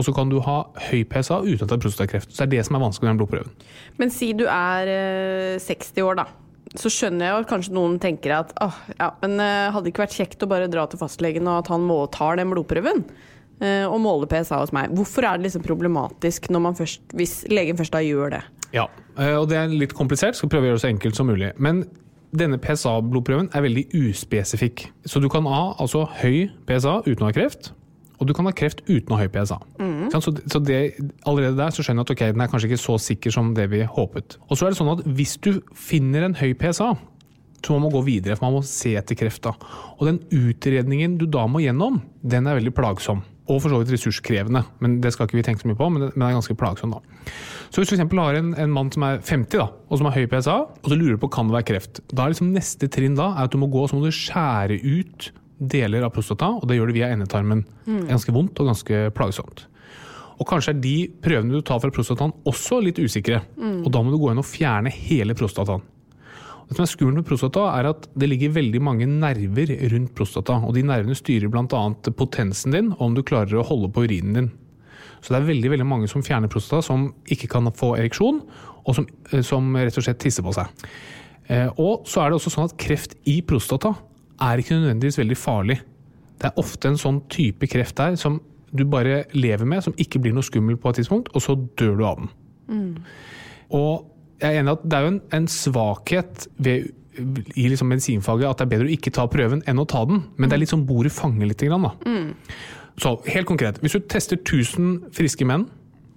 [0.00, 0.58] og så kan du ha
[0.88, 2.32] høy PSA uten at det er prostatakreft.
[2.32, 3.56] Så det er det som er vanskelig med den blodprøven.
[4.00, 6.28] Men si du er eh, 60 år, da.
[6.78, 10.06] Så skjønner jeg at kanskje noen tenker at åh, ja, men eh, hadde det ikke
[10.06, 13.04] vært kjekt å bare dra til fastlegen og at han må tar den blodprøven?
[13.60, 14.92] eh, og måle PSA hos meg.
[14.96, 18.44] Hvorfor er det liksom problematisk når man først, hvis legen først da gjør det?
[18.74, 18.86] Ja,
[19.18, 20.38] eh, og det er litt komplisert.
[20.38, 21.52] Skal prøve å gjøre det så enkelt som mulig.
[21.58, 21.84] Men
[22.36, 24.86] denne PSA-blodprøven er veldig uspesifikk.
[25.04, 27.72] Så du kan ha altså høy PSA uten å ha kreft,
[28.20, 29.56] og du kan ha kreft uten å ha høy PSA.
[29.80, 30.10] Mm.
[30.12, 30.80] Så, så det,
[31.24, 33.70] allerede der så skjønner jeg at ok, den er kanskje ikke så sikker som det
[33.72, 34.36] vi håpet.
[34.48, 36.92] Og så er det sånn at hvis du finner en høy PSA,
[37.60, 39.48] så må man gå videre, for man må se etter kreft.
[39.48, 43.24] Og den utredningen du da må gjennom, den er veldig plagsom.
[43.50, 45.88] Og for så vidt ressurskrevende, men det skal ikke vi tenke så mye på.
[45.90, 47.24] Men det, men det er ganske plagsom, da.
[47.70, 48.14] Så hvis du f.eks.
[48.20, 50.96] har en, en mann som er 50, da, og som har høy PSA, og så
[50.98, 53.54] lurer du på kan det være kreft, da er liksom neste trinn da er at
[53.54, 55.30] du må gå og så må du skjære ut
[55.60, 57.64] deler av prostata, og det gjør det via endetarmen.
[57.84, 59.66] Det er Ganske vondt og ganske plagsomt.
[60.40, 63.42] Og kanskje er de prøvene du tar fra prostataen også litt usikre.
[63.84, 65.82] Og da må du gå inn og fjerne hele prostataen.
[66.70, 70.54] Det som er skummelt med prostata, er at det ligger veldig mange nerver rundt prostata.
[70.64, 71.82] Og de nervene styrer bl.a.
[72.16, 74.50] potensen din, og om du klarer å holde på urinen din.
[75.20, 78.40] Så det er veldig veldig mange som fjerner prostata, som ikke kan få ereksjon,
[78.86, 80.70] og som, eh, som rett og slett tisser på seg.
[81.50, 83.96] Eh, Og så er det også sånn at kreft i prostata
[84.40, 85.80] er ikke nødvendigvis veldig farlig.
[86.40, 90.20] Det er ofte en sånn type kreft der som du bare lever med, som ikke
[90.22, 92.30] blir noe skummel på et tidspunkt, og så dør du av den.
[93.74, 94.06] Og
[94.40, 96.92] jeg er enig at det er jo en, en svakhet ved,
[97.58, 100.22] i liksom medisinfaget at det er bedre å ikke ta prøven enn å ta den,
[100.38, 101.66] men det er litt sånn bordet fanger litt.
[101.66, 102.14] Grann, da.
[103.00, 105.66] Så helt konkret, hvis du tester 1000 friske menn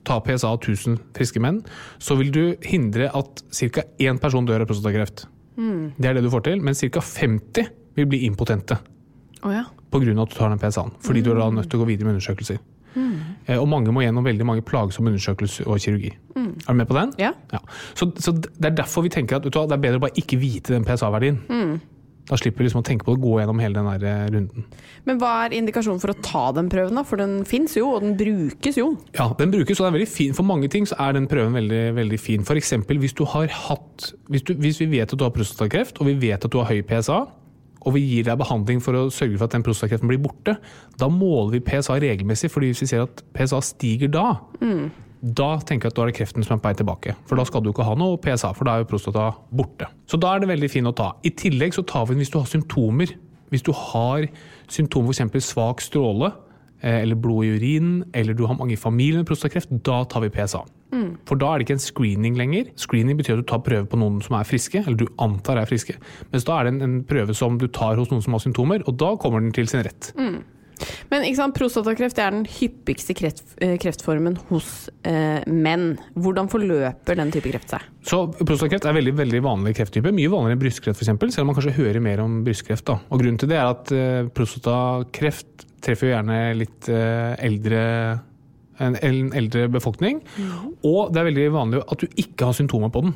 [0.08, 1.62] ta PSA av 1000 friske menn,
[2.00, 3.86] så vil du hindre at ca.
[4.00, 5.26] én person dør av prostatakreft.
[5.56, 7.00] Det er det du får til, men ca.
[7.02, 8.78] 50 vil bli impotente
[9.44, 9.66] Oh, ja.
[9.92, 10.22] pga.
[10.22, 10.92] at du tar den PSA-en.
[11.04, 12.58] Fordi du er da nødt til å gå videre med undersøkelser.
[13.46, 16.13] Eh, Og mange må gjennom veldig mange plagsomme undersøkelser og kirurgi.
[16.38, 17.12] Er du med på den?
[17.20, 17.32] Ja.
[17.94, 20.39] Så, så det er derfor vi tenker at du det er bedre å bare ikke
[20.39, 21.42] vite den PSA-verdien.
[22.30, 24.68] Da slipper vi liksom å tenke på å gå gjennom hele den der eh, runden.
[25.04, 27.04] Men hva er indikasjonen for å ta den prøven, da?
[27.08, 28.94] For den fins jo, og den brukes jo.
[29.18, 30.36] Ja, den brukes, og den er veldig fin.
[30.38, 32.48] For mange ting så er den prøven veldig, veldig fin.
[32.64, 36.08] Eksempel hvis du har hatt hvis, du, hvis vi vet at du har prostatakreft, og
[36.08, 37.26] vi vet at du har høy PSA,
[37.84, 40.56] og vi gir deg behandling for å sørge for at den prostatakreften blir borte,
[41.00, 44.28] da måler vi PSA regelmessig, fordi hvis vi ser at PSA stiger da,
[45.24, 47.16] da tenker jeg at er det kreften som er på vei tilbake.
[47.30, 49.88] For da skal du ikke ha noe PSA, for da er jo prostata borte.
[50.10, 51.14] Så da er det veldig fint å ta.
[51.24, 53.14] I tillegg så tar vi den hvis du har symptomer.
[53.54, 54.28] Hvis du har
[54.68, 55.48] symptomer f.eks.
[55.48, 56.34] svak stråle,
[56.82, 60.26] eh, eller blod i urinen, eller du har mange i familien med prostatakreft, da tar
[60.26, 60.66] vi PSA.
[61.26, 62.68] For da er det ikke en screening lenger.
[62.78, 65.70] Screening betyr at du tar prøve på noen som er friske, eller du antar er
[65.70, 65.96] friske.
[66.34, 68.84] Mens da er det en, en prøve som du tar hos noen som har symptomer,
[68.86, 70.12] og da kommer den til sin rett.
[71.12, 75.94] Men ikke sant, prostatakreft er den hyppigste kreft, eh, kreftformen hos eh, menn.
[76.18, 77.86] Hvordan forløper den type kreft seg?
[78.08, 80.14] Så Prostatakreft er veldig veldig vanlig krefttype.
[80.16, 82.86] Mye vanligere enn brystkreft, eksempel, selv om man kanskje hører mer om brystkreft.
[82.90, 83.00] Da.
[83.10, 87.84] Og Grunnen til det er at eh, prostatakreft treffer gjerne litt eh, eldre
[88.82, 90.24] en, en eldre befolkning.
[90.82, 93.14] Og det er veldig vanlig at du ikke har symptomer på den.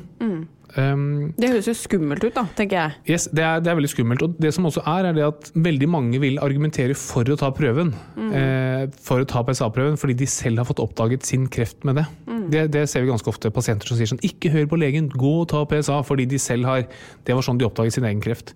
[0.76, 2.96] Um, Det høres jo skummelt ut, da, tenker jeg.
[3.14, 4.24] Yes, det er, det er veldig skummelt.
[4.26, 7.50] Og det som også er, er det at veldig mange vil argumentere for å ta
[7.56, 7.94] prøven.
[8.28, 12.06] Eh, for å ta PSA-prøven, fordi de selv har fått oppdaget sin kreft med det.
[12.52, 12.66] det.
[12.74, 13.52] Det ser vi ganske ofte.
[13.54, 16.02] Pasienter som sier sånn Ikke hør på legen, gå og ta PSA.
[16.06, 16.84] Fordi de selv har
[17.24, 18.54] Det var sånn de oppdaget sin egen kreft.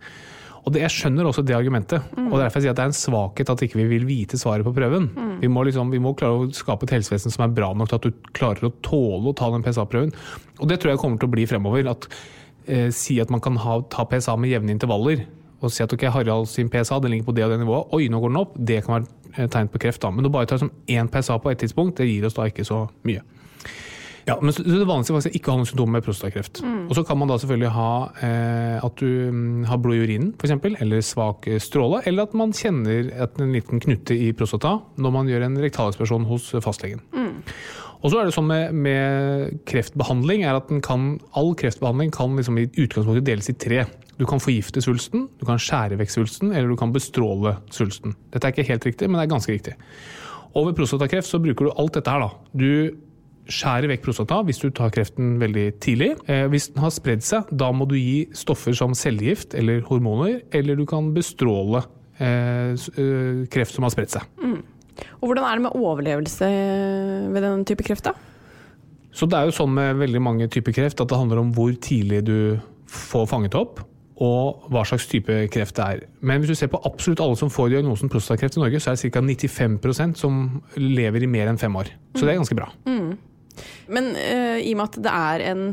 [0.62, 2.04] Og det, Jeg skjønner også det argumentet.
[2.16, 4.62] og Derfor jeg sier at det er en svakhet at ikke vi vil vite svaret
[4.62, 5.08] på prøven.
[5.40, 7.98] Vi, må liksom, vi må klare å skape et helsevesen som er bra nok til
[7.98, 10.12] at du klarer å tåle å ta den PSA-prøven.
[10.60, 11.90] Og Det tror jeg kommer til å bli fremover.
[11.90, 12.06] at
[12.68, 15.26] eh, Si at man kan ha, ta PSA med jevne intervaller.
[15.62, 17.90] Og si at ok, Harald sin PSA den ligger på det og det nivået.
[17.94, 18.54] Oi, nå går den opp.
[18.56, 20.02] Det kan være eh, tegn på kreft.
[20.02, 20.10] da.
[20.14, 22.66] Men å bare ta som én PSA på et tidspunkt, det gir oss da ikke
[22.66, 23.22] så mye.
[24.26, 26.60] Ja, men så- så Det vanligste er faktisk å ha noen symptomer med prostatakreft.
[26.88, 30.34] Og Så kan man da selvfølgelig ha eh, at du mm, har blod i urinen,
[30.38, 34.80] f.eks., eller svak eh, stråle, eller at man kjenner at en liten knutte i prostata
[34.98, 37.00] når man gjør en rektalekspresjon hos fastlegen.
[38.02, 42.34] Og så er det sånn med, med kreftbehandling er at den kan, all kreftbehandling kan
[42.36, 43.84] liksom i utgangspunktet deles i tre.
[44.18, 48.14] Du kan forgifte svulsten, du kan skjære vekk svulsten, eller du kan bestråle svulsten.
[48.32, 49.74] Dette er ikke helt riktig, men det er ganske riktig.
[50.54, 52.20] Og ved prostatakreft så bruker du alt dette her.
[52.20, 52.30] da.
[52.54, 52.90] Du
[53.50, 56.12] skjærer vekk prostata hvis du tar kreften veldig tidlig.
[56.30, 60.40] Eh, hvis den har spredd seg, da må du gi stoffer som cellegift eller hormoner,
[60.54, 61.84] eller du kan bestråle
[62.18, 64.26] eh, eh, kreft som har spredt seg.
[65.20, 66.50] Og hvordan er det med overlevelse
[67.32, 68.14] ved den type kreft, da?
[69.12, 71.72] Så det er jo sånn med veldig mange typer kreft at det handler om hvor
[71.84, 72.36] tidlig du
[72.92, 73.82] får fanget opp,
[74.22, 76.04] og hva slags type kreft det er.
[76.20, 79.00] Men hvis du ser på absolutt alle som får diagnosen prostatakreft i Norge, så er
[79.00, 79.24] det ca.
[79.24, 80.42] 95% som
[80.78, 81.90] lever i mer enn fem år.
[82.14, 82.70] Så det er ganske bra.
[83.92, 85.66] Men uh, i og med at det er en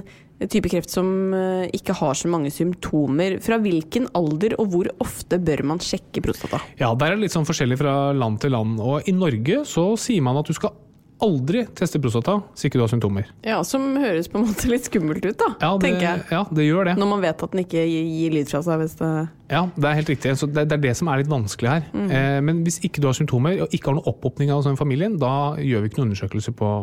[0.50, 5.40] type kreft som uh, ikke har så mange symptomer, fra hvilken alder og hvor ofte
[5.42, 6.62] bør man sjekke prostata?
[6.80, 8.80] Ja, der er det litt sånn forskjellig fra land til land.
[8.80, 10.76] Og i Norge så sier man at du skal
[11.26, 13.28] aldri teste prostata hvis ikke du har symptomer.
[13.46, 16.24] Ja, Som høres på en måte litt skummelt ut, da, Ja, det, tenker jeg.
[16.32, 16.96] ja, det gjør det.
[17.02, 19.12] Når man vet at den ikke gir, gir lyd fra seg hvis det
[19.50, 20.34] Ja, det er helt riktig.
[20.40, 21.86] Så det, det er det som er litt vanskelig her.
[22.06, 25.18] Eh, men hvis ikke du har symptomer og ikke har noen opphopning av den familien,
[25.22, 26.74] da gjør vi ikke noen undersøkelse på,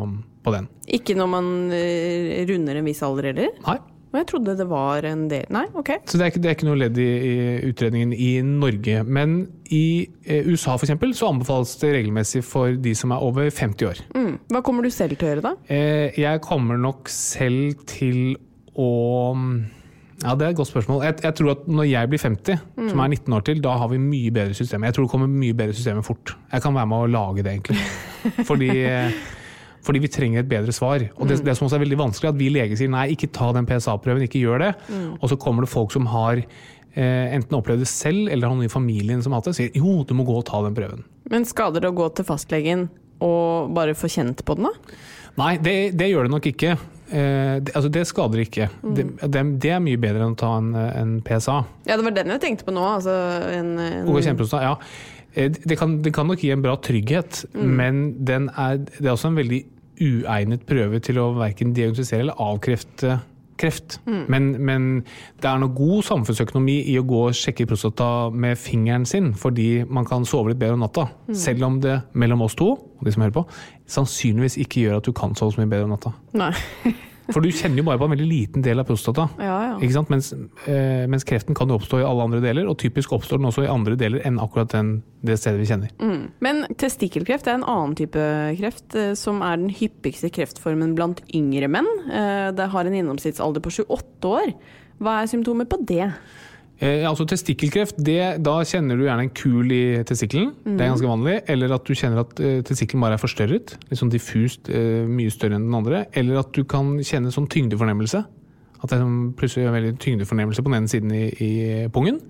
[0.47, 0.67] på den.
[0.99, 3.53] Ikke når man eh, runder en viss alder heller?
[3.67, 3.79] Nei.
[4.13, 5.91] Og jeg trodde det var en del Nei, ok.
[6.09, 7.37] Så det er ikke, det er ikke noe ledd i, i
[7.69, 9.03] utredningen i Norge.
[9.05, 9.39] Men
[9.75, 14.03] i eh, USA eksempel, så anbefales det regelmessig for de som er over 50 år.
[14.17, 14.33] Mm.
[14.55, 15.55] Hva kommer du selv til å gjøre, da?
[15.73, 18.37] Eh, jeg kommer nok selv til
[18.77, 18.91] å
[20.23, 21.03] Ja, det er et godt spørsmål.
[21.05, 23.91] Jeg, jeg tror at når jeg blir 50, som er 19 år til, da har
[23.93, 24.89] vi mye bedre systemer.
[24.89, 26.37] Jeg tror det kommer mye bedre systemer fort.
[26.53, 27.83] Jeg kan være med å lage det, egentlig.
[28.49, 29.19] Fordi, eh,
[29.87, 31.05] fordi vi trenger et bedre svar.
[31.17, 33.53] Og det, det som også er veldig vanskelig, at vi leger sier nei, ikke ta
[33.57, 34.73] den PSA-prøven, ikke gjør det.
[35.21, 36.43] Og så kommer det folk som har
[36.97, 39.79] eh, enten opplevd det selv, eller har noen i familien som har hatt det, sier
[39.79, 41.07] jo, du må gå og ta den prøven.
[41.31, 42.89] Men skader det å gå til fastlegen
[43.25, 44.99] og bare få kjent på den, da?
[45.37, 46.77] Nei, det, det gjør det nok ikke.
[47.07, 48.71] Eh, det, altså det skader ikke.
[48.97, 51.61] Det, det, det er mye bedre enn å ta en, en PSA.
[51.87, 52.87] Ja, det var den jeg tenkte på nå.
[52.97, 53.15] Altså
[53.53, 54.73] en, en Og ja.
[55.37, 59.13] Eh, Det kan, det kan nok gi en bra trygghet, men den er, det er
[59.15, 59.63] også en veldig
[60.01, 63.19] uegnet prøve til å verken diagnostisere eller avkrefte
[63.57, 64.01] kreft.
[64.05, 64.89] Men, men
[65.41, 69.85] det er noe god samfunnsøkonomi i å gå og sjekke prostata med fingeren sin, fordi
[69.89, 71.09] man kan sove litt bedre om natta.
[71.33, 73.47] Selv om det mellom oss to og de som hører på,
[73.93, 76.13] sannsynligvis ikke gjør at du kan sove så mye bedre om natta.
[76.37, 76.53] Nei.
[77.35, 79.27] For du kjenner jo bare på en veldig liten del av prostata.
[79.43, 80.03] Ja, ja.
[80.11, 80.33] Mens,
[80.67, 83.65] eh, mens kreften kan jo oppstå i alle andre deler, og typisk oppstår den også
[83.67, 85.93] i andre deler enn akkurat den, det stedet vi kjenner.
[85.99, 86.31] Mm.
[86.45, 88.27] Men testikkelkreft er en annen type
[88.61, 91.89] kreft, eh, som er den hyppigste kreftformen blant yngre menn.
[92.07, 94.55] Eh, Det har en gjennomsnittsalder på 28 år.
[95.03, 96.13] Hva er symptomer på det?
[96.77, 100.51] Eh, altså Testikkelkreft, det, da kjenner du gjerne en kul i testikkelen.
[100.67, 101.37] Det er ganske vanlig.
[101.53, 103.77] Eller at du kjenner at eh, testikkelen bare er forstørret.
[103.89, 106.05] Litt sånn diffust, eh, mye større enn den andre.
[106.17, 108.21] Eller at du kan kjenne sånn tyngdefornemmelse.
[108.77, 111.51] At det er sånn plutselig en veldig tyngdefornemmelse på den ene siden i, i
[111.93, 112.21] pungen.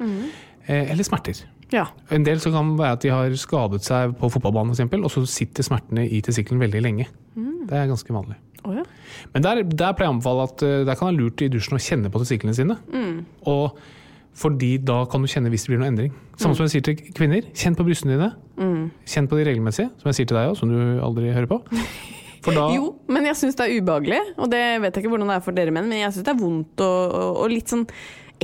[0.67, 1.43] Eh, eller smerter.
[1.75, 1.89] Ja.
[2.15, 5.25] En del så kan være at de har skadet seg på fotballbanen, eksempel, og så
[5.27, 7.11] sitter smertene i testikkelen veldig lenge.
[7.67, 8.39] Det er ganske vanlig.
[8.63, 8.83] Oh, ja.
[9.35, 11.51] Men der, der pleier jeg å anbefale at eh, der kan det være lurt i
[11.51, 12.79] dusjen å kjenne på testiklene sine.
[13.51, 13.79] Og
[14.37, 16.13] fordi da kan du kjenne hvis det blir noen endring.
[16.37, 17.47] Samme som jeg sier til kvinner.
[17.57, 18.29] Kjenn på brystene dine.
[19.09, 21.63] Kjenn på de regelmessige, som jeg sier til deg òg, som du aldri hører på.
[22.47, 25.39] Da, Jo, men jeg syns det er ubehagelig, og det vet jeg ikke hvordan det
[25.41, 27.83] er for dere menn, men jeg syns det er vondt og, og, og litt sånn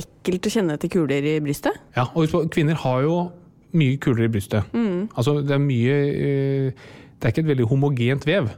[0.01, 1.77] ekkelt å kjenne etter kuler i brystet.
[1.95, 3.15] ja, og kvinner har jo
[3.77, 4.73] mye kuler i brystet.
[4.73, 6.83] Altså, det er mye eh,
[7.17, 8.49] Det er ikke et veldig homogent vev.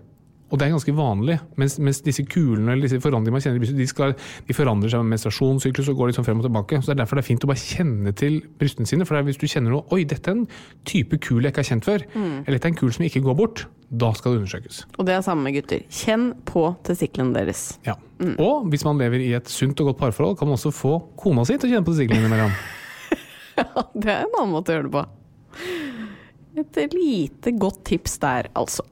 [0.54, 1.40] Og det er ganske vanlig.
[1.58, 4.14] Mens, mens disse kulene eller disse forandringene man kjenner de, skal,
[4.46, 6.80] de forandrer seg med menstruasjonssyklus og går litt sånn frem og tilbake.
[6.82, 9.08] Så det er derfor det er fint å bare kjenne til brystene sine.
[9.10, 10.46] For hvis du kjenner noe Oi, dette er en
[10.86, 12.06] type kul jeg ikke har kjent før.
[12.14, 13.66] Eller dette er en kul som ikke går bort.
[13.90, 14.84] Da skal det undersøkes.
[15.00, 15.86] Og det er samme med gutter.
[15.94, 17.68] Kjenn på testiklene deres.
[17.88, 17.98] Ja.
[18.42, 21.46] Og hvis man lever i et sunt og godt parforhold, kan man også få kona
[21.48, 22.54] si til å kjenne på testiklene innimellom.
[24.02, 25.06] Det er en annen måte å gjøre det på.
[26.60, 28.84] Et lite godt tips der, altså.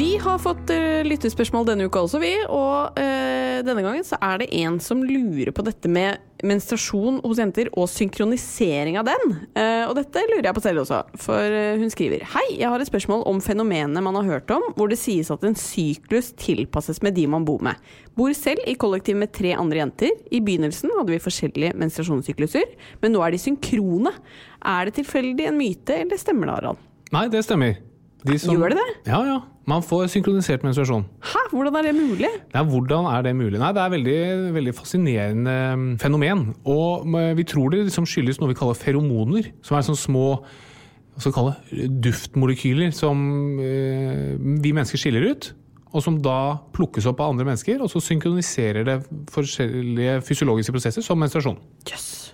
[0.00, 2.30] Vi har fått uh, lyttespørsmål denne uka også, vi.
[2.48, 7.36] Og eh, denne gangen så er det en som lurer på dette med menstruasjon hos
[7.42, 9.34] jenter og synkronisering av den.
[9.60, 12.80] Eh, og dette lurer jeg på selv også, for eh, hun skriver Hei, jeg har
[12.80, 17.02] et spørsmål om fenomenet man har hørt om, hvor det sies at en syklus tilpasses
[17.04, 17.76] med de man bor med.
[18.16, 20.16] Bor selv i kollektiv med tre andre jenter.
[20.32, 22.72] I begynnelsen hadde vi forskjellige menstruasjonssykluser,
[23.04, 24.16] men nå er de synkrone.
[24.64, 26.90] Er det tilfeldig en myte, eller stemmer det, Harald?
[27.12, 27.76] Nei, det stemmer.
[28.26, 29.10] De som- Gjør det det?
[29.12, 29.38] Ja, ja.
[29.66, 31.04] Man får synkronisert menstruasjon.
[31.22, 32.28] Hæ, hvordan er det mulig?
[32.54, 33.58] Ja, hvordan er det mulig?
[33.58, 36.54] Nei, Det er veldig, veldig fascinerende mm, fenomen.
[36.64, 40.26] Og mm, vi tror det liksom skyldes noe vi kaller feromoner, som er sånne små
[40.40, 45.52] hva skal vi kalle duftmolekyler som eh, vi mennesker skiller ut.
[45.92, 48.98] Og som da plukkes opp av andre mennesker, og så synkroniserer det
[49.34, 51.58] forskjellige fysiologiske prosesser, som menstruasjon.
[51.90, 52.29] Jøss.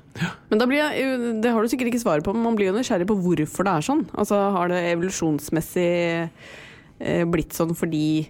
[0.51, 1.07] Men jeg,
[1.43, 3.77] det har du sikkert ikke svaret på, men man blir jo nysgjerrig på hvorfor det
[3.77, 4.05] er sånn.
[4.17, 5.89] Altså, Har det evolusjonsmessig
[6.27, 8.27] eh, blitt sånn fordi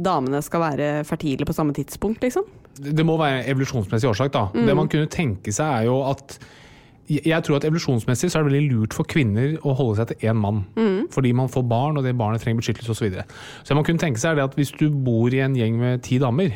[0.00, 2.46] damene skal være fertile på samme tidspunkt, liksom?
[2.80, 4.46] Det må være evolusjonsmessig årsak, da.
[4.54, 6.38] Det man kunne tenke seg, er jo at
[7.10, 10.30] jeg tror at evolusjonsmessig så er det veldig lurt for kvinner å holde seg til
[10.30, 10.62] én mann.
[11.10, 13.00] Fordi man får barn, og det barnet trenger beskyttelse osv.
[13.00, 13.24] Så, videre.
[13.66, 16.04] så man kunne tenke seg er det at hvis du bor i en gjeng med
[16.06, 16.54] ti damer,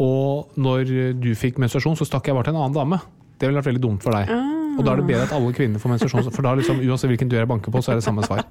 [0.00, 0.88] og når
[1.20, 2.98] du fikk menstruasjon, så stakk jeg bare til en annen dame.
[3.38, 4.30] Det ville vært veldig dumt for deg.
[4.74, 7.30] Og da er det bedre at alle kvinner får menstruasjon, for da liksom, uansett hvilken
[7.30, 8.44] dør jeg banker på, så er det samme svar.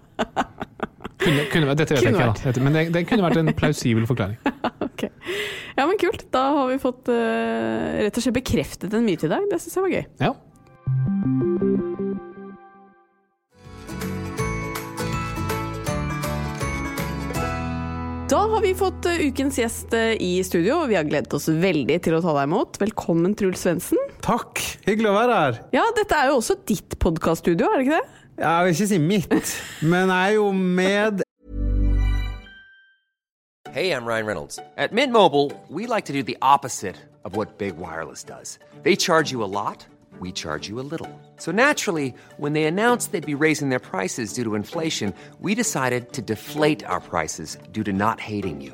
[1.23, 2.63] Kunne, kunne, dette vet jeg ikke, da.
[2.63, 4.39] Men det, det kunne vært en plausibel forklaring.
[4.89, 5.11] okay.
[5.77, 6.25] Ja, men kult.
[6.33, 9.47] Da har vi fått uh, rett og slett bekreftet en myte i dag.
[9.51, 10.03] Det syns jeg var gøy.
[10.23, 10.33] Ja.
[18.33, 21.45] Da har vi fått eh, ukens gjest eh, i studio, og vi har gledet oss
[21.47, 22.79] veldig til å ta deg imot.
[22.81, 23.99] Velkommen, Truls Svendsen.
[24.23, 24.59] Takk!
[24.88, 25.57] Hyggelig å være her.
[25.75, 28.21] Ja, dette er jo også ditt podkaststudio, er det ikke det?
[28.39, 29.51] Jeg vil ikke si mitt,
[29.83, 31.21] men jeg er jo med
[33.73, 34.59] Hey, I'm Ryan Reynolds.
[34.77, 38.59] At Mint Mobile, we like to do the opposite of what Big Wireless does.
[38.83, 39.86] They charge you a lot,
[40.19, 41.09] we charge you a little.
[41.38, 46.13] So naturally, when they announced they'd be raising their prices due to inflation, we decided
[46.13, 48.73] to deflate our prices due to not hating you.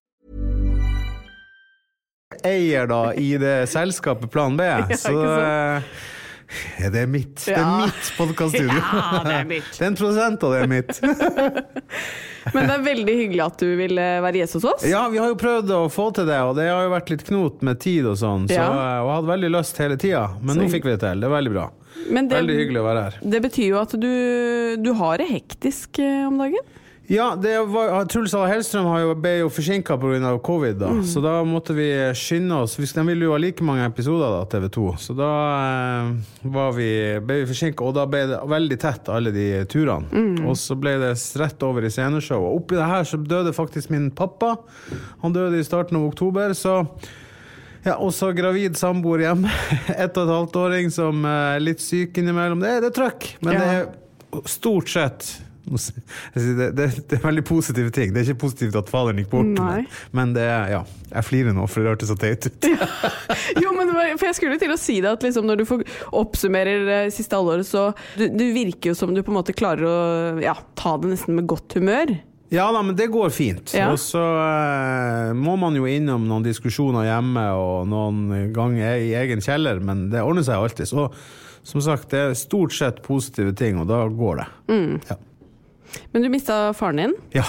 [2.47, 4.65] eier da i det selskapet Plan B.
[4.99, 5.91] så eh,
[6.81, 7.37] ja, det er mitt.
[7.45, 8.75] Det er mitt podkaststudio.
[8.91, 9.69] Ja, det er mitt.
[9.77, 10.99] Det er en prosent av det er mitt.
[12.55, 14.85] Men det er veldig hyggelig at du ville være gjest hos oss.
[14.89, 17.23] Ja, vi har jo prøvd å få til det, og det har jo vært litt
[17.27, 18.65] knot med tid og sånn, så Ja.
[18.71, 21.21] eh, jeg hadde veldig lyst hele tida, men nå fikk vi det til.
[21.21, 21.67] Det er veldig bra.
[22.01, 23.17] Det, Veldig hyggelig å være her.
[23.35, 24.11] det betyr jo at du,
[24.81, 26.65] du har det hektisk eh, om dagen.
[27.11, 28.45] Ja, det var, Truls A.
[28.47, 30.29] Hellstrøm har jo, ble jo forsinka pga.
[30.39, 30.91] covid, da.
[30.95, 31.01] Mm.
[31.03, 32.77] så da måtte vi skynde oss.
[32.79, 34.85] De ville jo ha like mange episoder, da, TV 2.
[34.97, 36.13] Så da eh,
[36.53, 36.87] var vi,
[37.19, 40.07] ble vi forsinka, og da ble det veldig tett, alle de turene.
[40.07, 40.47] Mm.
[40.47, 41.11] Og så ble det
[41.43, 42.47] rett over i sceneshow.
[42.47, 44.53] Og oppi det her så døde faktisk min pappa.
[45.25, 46.79] Han døde i starten av oktober, så
[47.83, 49.51] ja, også gravid samboer hjemme.
[49.99, 52.63] Ett og et halvt åring som er litt syk innimellom.
[52.63, 53.59] Det, det er trøkk, men Ja.
[53.59, 55.33] det er stort sett
[55.71, 58.11] Det, det, det er veldig positive ting.
[58.13, 59.85] Det er ikke positivt at faderen gikk bort, men,
[60.17, 60.81] men det er Ja,
[61.11, 62.67] jeg flirer nå, for det hørtes så teit ut.
[63.63, 65.85] Jo, men var- for jeg skulle til å si det at liksom når du får
[66.21, 69.87] oppsummerer det siste halvåret, så du, du virker jo som du på en måte klarer
[69.87, 69.97] å
[70.43, 72.15] ja, ta det nesten med godt humør.
[72.51, 73.71] Ja da, men det går fint.
[73.77, 73.85] Ja.
[73.93, 79.39] Og så eh, må man jo innom noen diskusjoner hjemme og noen ganger i egen
[79.43, 80.89] kjeller, men det ordner seg alltid.
[80.91, 81.05] Så
[81.63, 84.47] som sagt, det er stort sett positive ting, og da går det.
[85.11, 85.15] Ja.
[86.13, 87.19] Men du mista faren din.
[87.37, 87.47] ja.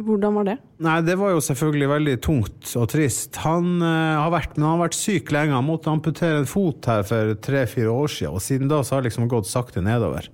[0.00, 0.54] Hvordan var det?
[0.80, 3.36] Nei, det var jo selvfølgelig veldig tungt og trist.
[3.44, 5.52] Han uh, har vært, men han har vært syk lenge.
[5.52, 9.04] Han måtte amputere en fot her for tre-fire år siden, og siden da så har
[9.04, 10.30] det liksom gått sakte nedover.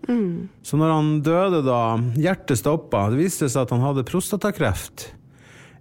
[0.66, 1.80] Så når han døde da,
[2.14, 5.08] hjertet stoppa, det viste seg at han hadde prostatakreft.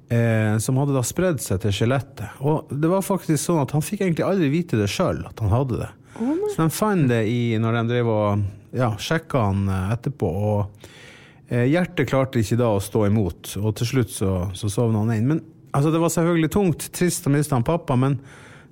[0.10, 2.42] Eh, som hadde da spredd seg til skjelettet.
[2.46, 5.54] Og det var faktisk sånn at han fikk egentlig aldri vite det sjøl, at han
[5.54, 5.88] hadde det.
[6.54, 8.44] så de fant det i, når de drev og
[8.78, 10.30] ja, sjekka han eh, etterpå.
[10.30, 10.92] og
[11.50, 15.28] Hjertet klarte ikke da å stå imot, og til slutt så, så sovna han inn.
[15.30, 15.44] Men
[15.76, 18.18] altså, Det var selvfølgelig tungt, trist å miste han pappa, men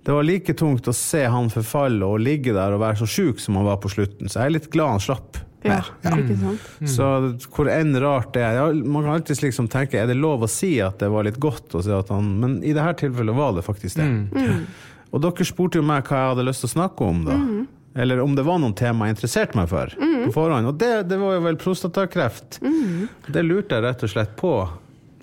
[0.03, 3.39] det var like tungt å se han forfalle og ligge der og være så sjuk
[3.39, 4.27] som han var på slutten.
[4.27, 5.39] Så jeg er litt glad han slapp.
[5.63, 6.11] Ja, ja.
[6.19, 6.65] ikke sant?
[6.91, 7.05] Så
[7.55, 10.49] hvor enn rart det er ja, Man kan alltid liksom tenke er det lov å
[10.51, 13.55] si at det var litt godt, å si at han, men i dette tilfellet var
[13.55, 14.09] det faktisk det.
[15.13, 17.37] Og dere spurte jo meg hva jeg hadde lyst til å snakke om, da.
[17.95, 20.69] Eller om det var noen tema jeg interesserte meg for på forhånd.
[20.71, 22.61] Og det, det var jo vel prostatakreft.
[23.27, 24.55] Det lurte jeg rett og slett på.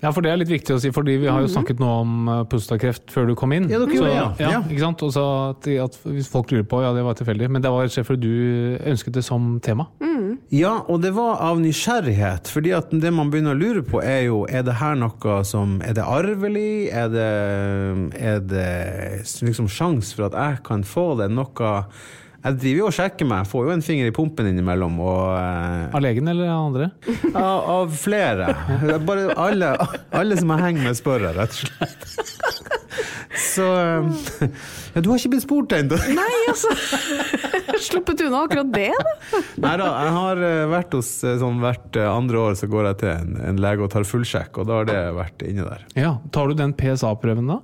[0.01, 2.29] Ja, for det er litt viktig å si, fordi vi har jo snakket nå om
[2.33, 3.67] eh, prostatakreft før du kom inn.
[3.69, 4.29] Ja, dere Så, ja.
[4.41, 4.61] Ja.
[4.65, 5.03] Ikke sant?
[5.05, 7.51] Og så at, at hvis folk lurer på, ja det var tilfeldig.
[7.53, 9.91] Men det var fordi du ønsket det som tema.
[10.51, 12.49] Ja, og det var av nysgjerrighet.
[12.49, 15.79] fordi at det man begynner å lure på, er jo er det her noe som
[15.85, 16.89] Er det arvelig?
[16.91, 17.29] Er det,
[18.17, 18.71] er det
[19.45, 21.31] liksom sjans for at jeg kan få det?
[21.31, 21.71] Noe
[22.41, 24.95] Jeg driver jo og sjekker meg, får jo en finger i pumpen innimellom.
[25.05, 26.87] Og, uh, Av legen eller av andre?
[27.35, 28.47] av, av flere.
[29.05, 29.75] Bare alle,
[30.17, 32.07] alle som jeg henger med, spør jeg, rett og slett.
[33.41, 34.49] Så eh,
[34.95, 35.97] ja, Du har ikke blitt spurt ennå?
[36.17, 36.73] Nei, altså!
[37.81, 39.41] Sluppet unna akkurat det, da.
[39.63, 43.13] Nei da, jeg har eh, vært hos sånn hvert andre år så går jeg til
[43.15, 45.87] en, en lege og tar fullsjekk, og da har det vært inne der.
[45.97, 46.17] Ja.
[46.35, 47.61] Tar du den PSA-prøven da?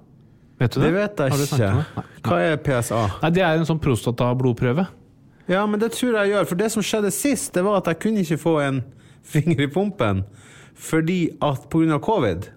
[0.59, 0.89] Vet du det?
[0.89, 2.03] Det vet jeg ikke.
[2.25, 3.01] Hva er PSA?
[3.23, 4.87] Nei, det er en sånn prostatablodprøve.
[5.53, 8.01] Ja, men det tror jeg gjør, for det som skjedde sist, det var at jeg
[8.03, 8.81] kunne ikke få en
[9.27, 10.25] finger i pumpen
[10.77, 11.99] fordi at pga.
[12.05, 12.51] covid,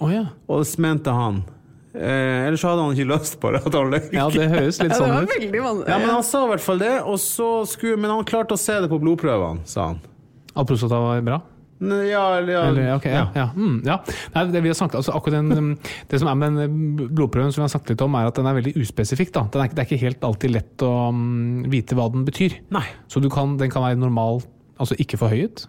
[0.00, 0.28] Oh, ja.
[0.46, 1.40] og så mente han
[1.92, 3.60] eh, Ellers så hadde han ikke lyst på det.
[3.66, 4.28] At han ja.
[4.30, 5.32] Det høres litt sånn ut.
[5.88, 8.60] Ja, men han sa i hvert fall det, og så skulle, men han klarte å
[8.60, 9.98] se det på blodprøvene, sa han.
[10.54, 11.40] At prostata var bra?
[11.80, 12.62] Ja, eller ja.
[12.68, 13.46] Eller, okay, ja, ja.
[13.54, 13.98] Mm, ja.
[14.34, 17.04] Nei, det, vi har snakket, altså, akkurat den, um, det som er med den uh,
[17.06, 19.36] blodprøven som vi har snakket litt om, er at den er veldig uspesifikk.
[19.38, 22.58] Er, det er ikke helt alltid lett å um, vite hva den betyr.
[22.74, 22.84] Nei.
[23.10, 24.42] Så du kan, den kan være normal,
[24.82, 25.68] altså ikke forhøyet.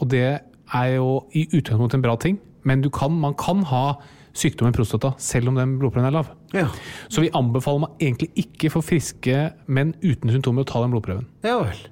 [0.00, 3.84] Og det er jo i utgangspunktet en bra ting, men du kan, man kan ha
[4.32, 6.32] sykdom i prostata selv om den blodprøven er lav.
[6.56, 6.68] Ja.
[7.12, 11.28] Så vi anbefaler man egentlig ikke for friske menn uten symptomer å ta den blodprøven.
[11.44, 11.82] ja vel.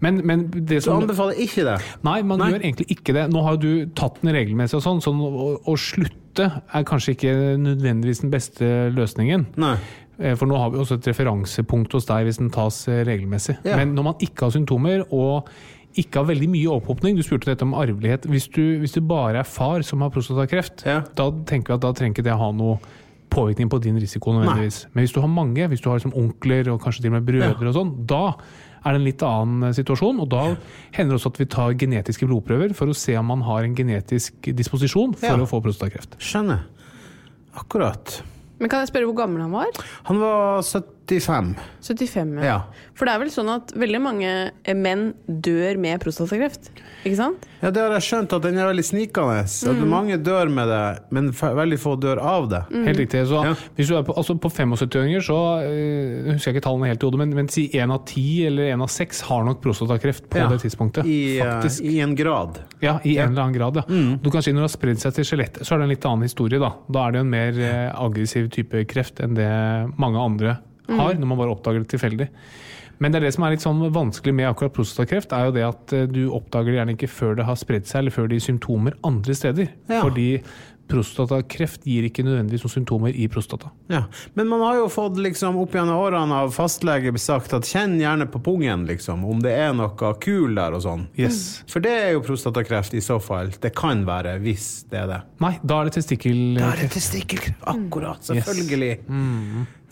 [0.00, 1.76] Men, men det som, du anbefaler ikke det?
[2.06, 2.50] Nei, man Nei.
[2.54, 3.26] gjør egentlig ikke det.
[3.34, 3.68] Nå har du
[3.98, 8.72] tatt den regelmessig og sånn, så å, å slutte er kanskje ikke nødvendigvis den beste
[8.96, 9.46] løsningen.
[9.62, 9.76] Nei.
[10.18, 13.58] Eh, For nå har vi også et referansepunkt hos deg hvis den tas eh, regelmessig.
[13.68, 13.76] Ja.
[13.80, 15.48] Men når man ikke har symptomer og
[15.96, 17.16] ikke har veldig mye opphopning.
[17.16, 18.26] Du spurte dette om arvelighet.
[18.28, 20.98] Hvis du, hvis du bare er far som har prostatakreft, Ja.
[21.16, 22.76] da tenker vi at da trenger ikke det ha noe
[23.32, 24.82] påvirkning på din risiko nødvendigvis.
[24.92, 27.26] Men hvis du har mange, hvis du har liksom onkler og kanskje til og med
[27.30, 28.20] brødre og sånn, da
[28.84, 30.20] er det en litt annen eh, situasjon.
[30.20, 30.42] Og da
[30.96, 33.74] hender det også at vi tar genetiske blodprøver for å se om man har en
[33.78, 35.36] genetisk disposisjon for Ja.
[35.36, 36.18] å få prostatakreft.
[36.18, 36.64] Skjønner.
[37.56, 38.20] Akkurat.
[38.60, 39.72] Men kan jeg spørre hvor gammel han var?
[40.08, 40.62] Han var
[41.06, 41.54] 75.
[41.86, 42.62] 75, Ja.
[42.94, 44.30] For det er vel sånn at veldig mange
[44.74, 46.70] menn dør med prostatakreft?
[47.04, 47.44] Ikke sant?
[47.62, 49.44] Ja, det har jeg skjønt, at den er veldig snikende.
[49.44, 50.80] At mange dør med det,
[51.14, 52.62] men veldig få dør av det.
[52.72, 53.22] Helt riktig.
[53.28, 53.54] Så Ja.
[53.76, 57.06] hvis du er på, altså på 75-åringer, så øh, husker jeg ikke tallene helt i
[57.06, 60.38] hodet, men, men si én av ti eller én av seks har nok prostatakreft på
[60.38, 60.48] Ja.
[60.48, 61.04] det tidspunktet.
[61.06, 61.82] I, eh, faktisk.
[61.84, 62.60] I en grad.
[62.82, 63.76] Ja, i en eller annen grad.
[63.76, 64.16] Ja.
[64.22, 66.04] Du kan si Når det har spredd seg til skjelettet, så er det en litt
[66.04, 66.58] annen historie.
[66.58, 70.58] Da Da er det en mer eh, aggressiv type kreft enn det mange andre
[70.88, 72.30] har, når man bare oppdager det tilfeldig.
[72.98, 75.66] Men det er det som er litt sånn vanskelig med akkurat prostatakreft, er jo det
[75.66, 78.38] at eh, du oppdager det gjerne ikke før det har spredd seg, eller før det
[78.38, 79.68] gir symptomer andre steder.
[79.90, 80.00] Ja.
[80.00, 80.30] Fordi
[80.86, 83.72] prostatakreft gir ikke nødvendigvis noen symptomer i prostata.
[83.90, 84.04] Ja.
[84.38, 88.28] Men man har jo fått liksom opp gjennom årene av fastlege sagt at kjenn gjerne
[88.30, 91.06] på pungen, liksom, om det er noe kul der og sånn.
[91.18, 91.64] Yes.
[91.70, 93.50] For det er jo prostatakreft i så fall.
[93.62, 95.22] Det kan være, hvis det er det.
[95.42, 96.94] Nei, da er det testikkelkreft.
[96.94, 97.66] testikkelkreft.
[97.74, 98.92] Akkurat, selvfølgelig.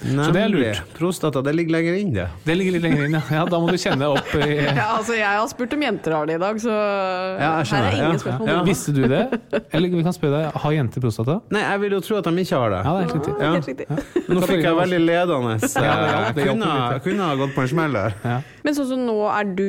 [0.03, 0.81] Så det er lurt.
[0.97, 2.27] Prostata, det ligger lenger inn, det.
[2.45, 3.23] Det ligger litt lenger inn, ja.
[3.37, 3.45] ja.
[3.49, 4.49] Da må du kjenne opp i
[4.81, 7.97] Ja, altså Jeg har spurt om jenter har det i dag, så Ja, her er
[7.97, 8.21] ingen ja.
[8.25, 8.51] spørsmål.
[8.51, 8.59] Ja.
[8.67, 9.23] Visste du det?
[9.71, 11.39] Eller vi kan spørre deg, har jenter prostata?
[11.55, 12.83] Nei, jeg vil jo tro at de ikke har det.
[12.85, 13.35] Ja, det er helt riktig.
[13.39, 13.53] Ja.
[13.55, 14.29] Helt riktig.
[14.35, 15.59] Nå fikk jeg veldig ledende.
[15.63, 18.19] Jeg kunne, jeg kunne ha gått på en smell der.
[18.67, 19.69] Men sånn som nå er du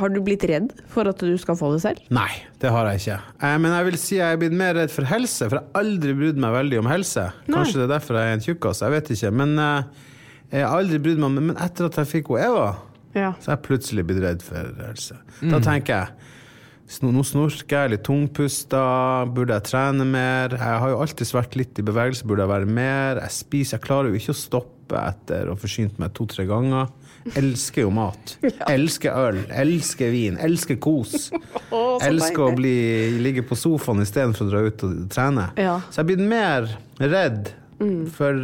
[0.00, 2.00] Har du blitt redd for at du skal få det selv?
[2.14, 2.28] Nei,
[2.62, 3.18] det har jeg ikke.
[3.42, 5.82] Eh, Men jeg vil si jeg er blitt mer redd for helse, for jeg har
[5.84, 7.26] aldri brydd meg veldig om helse.
[7.48, 9.32] Kanskje det er derfor jeg er en tjukkas, jeg vet ikke.
[9.42, 9.82] Men eh,
[10.52, 12.70] jeg har aldri brydd meg om Men etter at jeg fikk Eva,
[13.14, 13.32] Ja.
[13.42, 15.16] så har jeg plutselig blitt redd for helse.
[15.42, 16.08] Da tenker jeg
[16.98, 18.80] nå snorker jeg litt tungpusta,
[19.30, 20.56] burde jeg trene mer?
[20.56, 23.20] Jeg har jo alltid vært litt i bevegelse, burde jeg være mer?
[23.22, 26.90] Jeg spiser, jeg klarer jo ikke å stoppe etter å ha forsynt meg to-tre ganger.
[27.38, 28.34] Elsker jo mat.
[28.74, 31.30] Elsker øl, elsker vin, elsker kos.
[31.70, 32.74] Oh, elsker å bli,
[33.22, 35.44] ligge på sofaen istedenfor å dra ut og trene.
[35.54, 35.76] Ja.
[35.86, 36.66] Så jeg er blitt mer
[36.98, 37.52] redd
[38.16, 38.40] for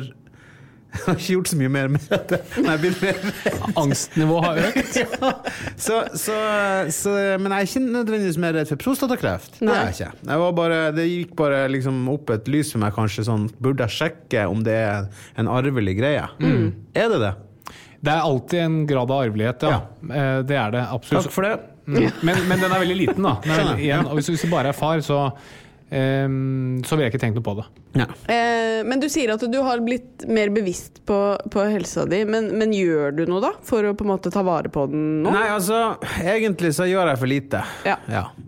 [0.96, 2.38] Jeg har ikke gjort så mye mer med det.
[2.56, 3.20] Er
[3.82, 4.98] Angstnivået har økt.
[5.86, 6.36] så, så,
[6.94, 9.60] så, men jeg er ikke nødvendigvis mer redd for prostatakreft.
[9.60, 9.76] Det Nei.
[9.76, 10.28] er jeg ikke.
[10.32, 13.86] Jeg var bare, det gikk bare liksom opp et lys for meg, kanskje sånn Burde
[13.86, 16.26] jeg sjekke om det er en arvelig greie?
[16.96, 17.34] Er det det?
[18.06, 19.78] Det er alltid en grad av arvelighet, ja.
[20.02, 20.26] ja.
[20.46, 21.26] Det er det absolutt.
[21.26, 21.54] Takk for det.
[21.86, 22.10] Mm.
[22.26, 23.36] Men, men den er veldig liten, da.
[23.46, 25.20] Veldig, igjen, og hvis, hvis du bare er far, så,
[25.86, 27.64] så ville jeg ikke tenkt noe på det.
[28.00, 28.06] Ja.
[28.32, 31.18] Eh, men du sier at du har blitt mer bevisst på,
[31.52, 32.24] på helsa di.
[32.26, 35.22] Men, men gjør du noe da, for å på en måte ta vare på den
[35.22, 35.30] nå?
[35.30, 37.62] Nei, altså, egentlig så gjør jeg for lite.
[37.86, 37.96] Ja.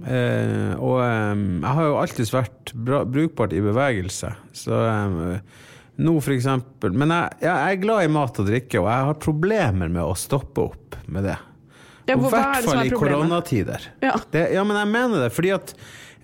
[0.02, 5.62] Eh, og eh, jeg har jo alltid vært bra, brukbart i bevegelse, så eh,
[5.98, 9.22] nå for eksempel Men jeg, jeg er glad i mat og drikke, og jeg har
[9.22, 11.38] problemer med å stoppe opp med det.
[12.08, 13.88] Ja, I er hvert fall i koronatider.
[14.02, 14.14] Ja.
[14.32, 15.74] Det, ja, men jeg mener det, fordi at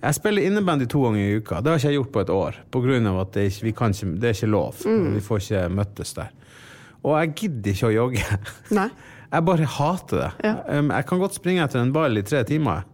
[0.05, 1.61] jeg spiller innebandy to ganger i uka.
[1.61, 4.09] Det har ikke jeg gjort på et år, på grunn av at det, ikke, ikke,
[4.21, 4.83] det er ikke lov.
[4.85, 5.07] Mm.
[5.15, 6.33] Vi får ikke møttes der.
[7.05, 8.39] Og jeg gidder ikke å jogge.
[8.77, 8.89] Nei.
[9.35, 10.27] Jeg bare hater det.
[10.45, 10.51] Ja.
[10.77, 12.85] Um, jeg kan godt springe etter en ball i tre timer.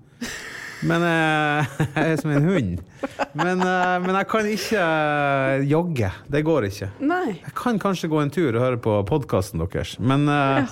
[0.88, 2.80] Men eh, jeg er som en hund.
[3.38, 6.10] Men, eh, men jeg kan ikke eh, jogge.
[6.34, 6.90] Det går ikke.
[7.06, 7.36] Nei.
[7.36, 10.66] Jeg kan kanskje gå en tur og høre på podkasten deres, men, Ja,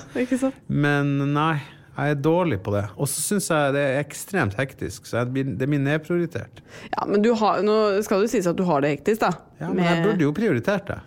[0.65, 1.59] men nei.
[1.99, 2.85] Jeg er dårlig på det.
[2.95, 6.61] Og så syns jeg det er ekstremt hektisk, så jeg blir- det blir nedprioritert.
[6.95, 7.75] Ja, men du har, nå
[8.05, 9.31] skal det sies at du har det hektisk, da.
[9.59, 10.99] Ja, men jeg burde jo prioritert det.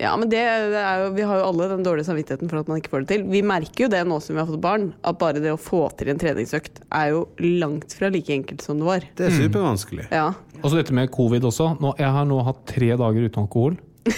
[0.00, 0.40] Ja, men det,
[0.72, 3.02] det er jo, Vi har jo alle den dårlige samvittigheten for at man ikke får
[3.04, 3.24] det til.
[3.28, 5.82] Vi merker jo det nå som vi har fått barn, at bare det å få
[5.98, 7.26] til en treningsøkt er jo
[7.60, 9.04] langt fra like enkelt som det var.
[9.18, 10.06] Det er supervanskelig.
[10.10, 10.30] Ja.
[10.62, 11.74] Og så dette med covid også.
[11.82, 13.76] Nå, jeg har nå hatt tre dager uten alkohol.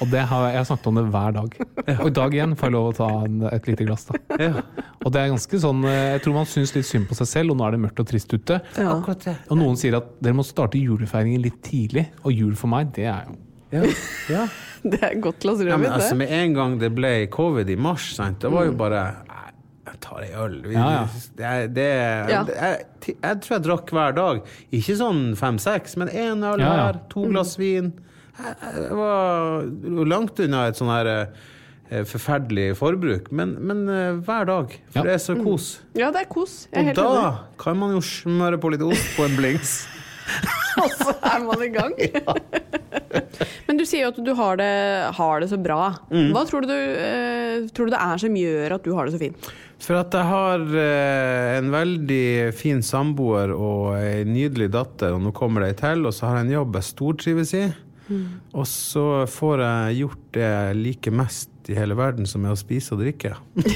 [0.00, 1.56] Og det har, jeg har snakket om det hver dag.
[2.00, 4.06] Og i dag igjen får jeg lov å ta en, et lite glass.
[4.08, 4.20] da.
[4.40, 4.62] Ja.
[5.04, 7.52] Og det er ganske sånn, eh, Jeg tror man syns litt synd på seg selv,
[7.52, 8.60] og nå er det mørkt og trist ute.
[8.78, 8.94] Ja.
[8.96, 12.06] Og noen sier at dere må starte julefeiringen litt tidlig.
[12.24, 13.36] Og jul for meg, det er jo
[13.70, 13.84] Ja.
[14.32, 14.46] ja.
[14.82, 16.18] Det er godt til rødvin, Ja, men altså, det.
[16.22, 19.02] med en gang det ble covid i mars, sant, det var jo bare
[19.90, 20.54] Jeg tar ei øl.
[20.64, 21.06] Vi, Ja, ja.
[21.36, 21.88] Det, er- det,
[22.30, 22.44] Ja.
[22.48, 22.86] jeg,
[23.20, 24.40] jeg tror jeg drakk hver dag.
[24.72, 26.86] Ikke sånn fem-seks, men én øl Ja, ja.
[26.86, 27.92] her, to glass vin.
[28.40, 29.64] Jeg, var
[30.10, 34.76] langt unna et sånn her eh, forferdelig forbruk, men, men eh, hver dag.
[34.92, 35.06] For Ja.
[35.08, 35.70] det er så kos.
[35.98, 36.62] Ja, det er kos.
[36.72, 37.58] Og helt da enig.
[37.64, 39.80] kan man jo smøre på litt ost på en blings.
[40.80, 41.92] Og så er man i gang.
[43.66, 44.68] Men du sier jo at du har det,
[45.16, 45.80] har det så bra.
[46.12, 46.30] Mm.
[46.34, 49.14] Hva tror du, du, eh, tror du det er som gjør at du har det
[49.16, 49.50] så fint?
[49.80, 52.24] For at jeg har eh, en veldig
[52.54, 56.38] fin samboer og ei nydelig datter, og nå kommer det ei til, og så har
[56.40, 57.64] jeg en jobb jeg stortrives i.
[58.54, 62.58] Og så får jeg gjort det jeg liker mest i hele verden, som er å
[62.58, 63.36] spise og drikke.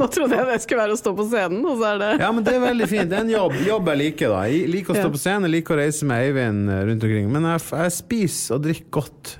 [0.00, 2.30] Nå trodde jeg det skulle være å stå på scenen, og så er det Ja,
[2.34, 3.10] men det er veldig fint.
[3.12, 4.40] Det er en jobb, jobb jeg liker, da.
[4.50, 5.12] Jeg liker å stå Ja.
[5.14, 7.28] på scenen, jeg liker å reise med Eivind eh, rundt omkring.
[7.30, 9.34] Men jeg, jeg spiser og drikker godt.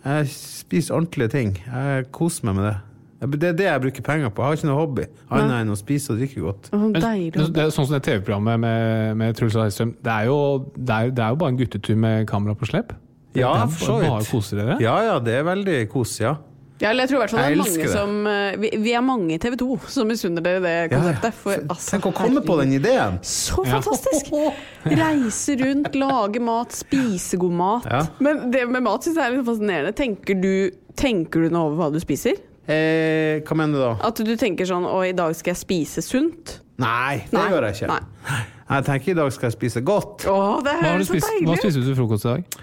[0.00, 1.50] Jeg spiser ordentlige ting.
[1.66, 2.76] Jeg koser meg med det.
[3.20, 4.40] Det er det jeg bruker penger på.
[4.42, 6.70] Jeg har ikke noe hobby annet enn å spise og drikke godt.
[6.72, 10.88] Men, det er sånn som det TV-programmet med, med Truls og det, er jo- det,
[10.94, 12.94] er- det er jo bare en guttetur med kamera på slep.
[13.36, 14.80] Ja, det for så vidt.
[14.82, 16.36] Ja ja, det er veldig kos, ja.
[16.80, 17.90] Ja, eller jeg tror i hvert fall det er mange det.
[17.92, 20.88] som eh, vi, vi er mange i TV 2 som misunner dere det Ja, ja.
[20.94, 21.34] konseptet.
[21.36, 23.18] For, altså, Tenk å komme på den ideen!
[23.20, 23.82] Så Ja.
[23.82, 24.32] fantastisk!
[25.02, 27.84] Reise rundt, lage mat, spise god mat.
[27.84, 28.00] Ja.
[28.24, 29.92] Men det med mat syns jeg er litt fascinerende.
[29.98, 32.40] Tenker du, tenker du nå over hva du spiser?
[32.70, 33.92] Eh, hva mener du da?
[34.06, 36.60] At du tenker sånn Å, i dag skal jeg spise sunt?
[36.80, 37.46] Nei, det Nei.
[37.50, 37.88] gjør jeg ikke.
[37.90, 38.40] Nei.
[38.70, 40.24] Jeg tenker i dag skal jeg spise godt.
[40.30, 41.58] Åh, det Hva, har du så spist, hva deilig!
[41.64, 42.60] spiste du til frokost i dag?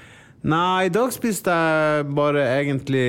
[0.47, 3.07] Nei, i dag spiste jeg bare egentlig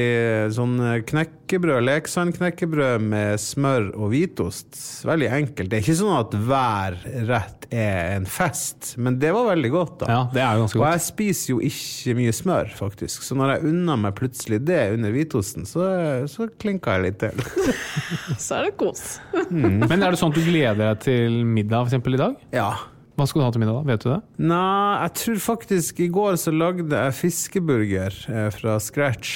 [0.56, 0.74] sånn
[1.06, 4.74] knekkebrød, leksandknekkebrød med smør og hvitost.
[5.06, 5.70] Veldig enkelt.
[5.70, 9.94] Det er ikke sånn at hver rett er en fest, men det var veldig godt,
[10.02, 10.10] da.
[10.10, 13.22] Ja, det er jo ganske Og jeg spiser jo ikke mye smør, faktisk.
[13.22, 15.88] Så når jeg unner meg plutselig det under hvitosten, så,
[16.26, 17.48] så klinka jeg litt til.
[18.48, 19.18] Så er det kos.
[19.52, 22.38] Men er det sånn at du gleder deg til middag eksempel, i dag?
[22.54, 22.72] Ja.
[23.18, 23.80] Hva skal du ha til middag?
[23.80, 23.88] da?
[23.90, 24.18] Vet du det?
[24.46, 29.32] Nei, jeg tror faktisk i går så lagde jeg fiskeburger eh, fra scratch,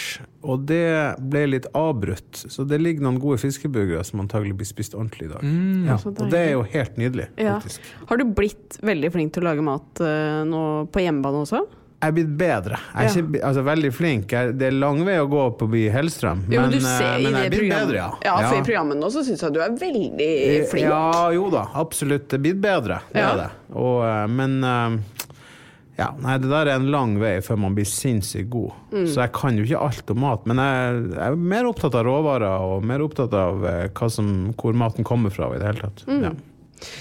[0.47, 0.85] og det
[1.33, 2.45] ble litt avbrutt.
[2.51, 5.43] Så det ligger noen gode fiskeburgere som antagelig blir spist ordentlig i dag.
[5.91, 5.99] ja.
[6.07, 7.59] Og det er jo helt nydelig, Ja.
[7.59, 7.81] faktisk.
[8.09, 10.63] Har du blitt veldig flink til å lage mat eh, nå
[10.95, 11.65] på hjemmebane også?
[12.03, 12.79] Jeg er blitt bedre.
[12.83, 13.23] Jeg er Ja.
[13.23, 14.33] ikke altså, veldig flink.
[14.35, 17.13] Jeg, det er lang vei å gå på by Hellstrøm, Jo, men, du eh, ser
[17.23, 18.09] men jeg er blitt bedre, ja.
[18.27, 20.31] ja, for i programmet nå så syns jeg du er veldig
[20.73, 20.89] flink.
[20.89, 22.27] Ja, jo da, absolutt.
[22.27, 23.51] Det er blitt bedre, det er det.
[23.71, 24.99] Og, eh, men eh,
[26.01, 28.75] ja, nei, det der er en lang vei før man blir sinnssykt god.
[28.91, 29.07] Mm.
[29.07, 32.07] Så jeg kan jo ikke alt om mat, men jeg, jeg er mer opptatt av
[32.09, 36.03] råvarer og mer opptatt av eh, som, hvor maten kommer fra i det hele tatt.
[36.09, 36.25] Mm.
[36.27, 36.33] Ja.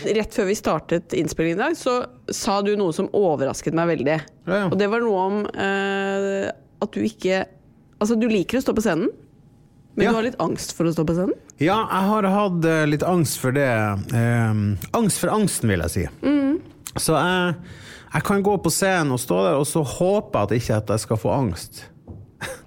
[0.06, 1.96] Rett før vi startet innspillingen i dag, så
[2.34, 4.18] sa du noe som overrasket meg veldig.
[4.48, 4.68] Ja, ja.
[4.70, 6.50] Og det var noe om eh,
[6.82, 7.44] at du ikke
[8.02, 9.12] Altså, du liker å stå på scenen,
[9.94, 10.10] men Ja.
[10.10, 11.36] du har litt angst for å stå på scenen?
[11.62, 13.68] Ja, jeg har hatt eh, litt angst for det.
[13.70, 14.62] Eh,
[14.98, 16.06] angst for angsten, vil jeg si.
[16.26, 16.56] Mm.
[16.98, 17.54] Så jeg,
[18.16, 21.04] jeg kan gå på scenen og stå der og så håpe at ikke at jeg
[21.06, 21.84] skal få angst.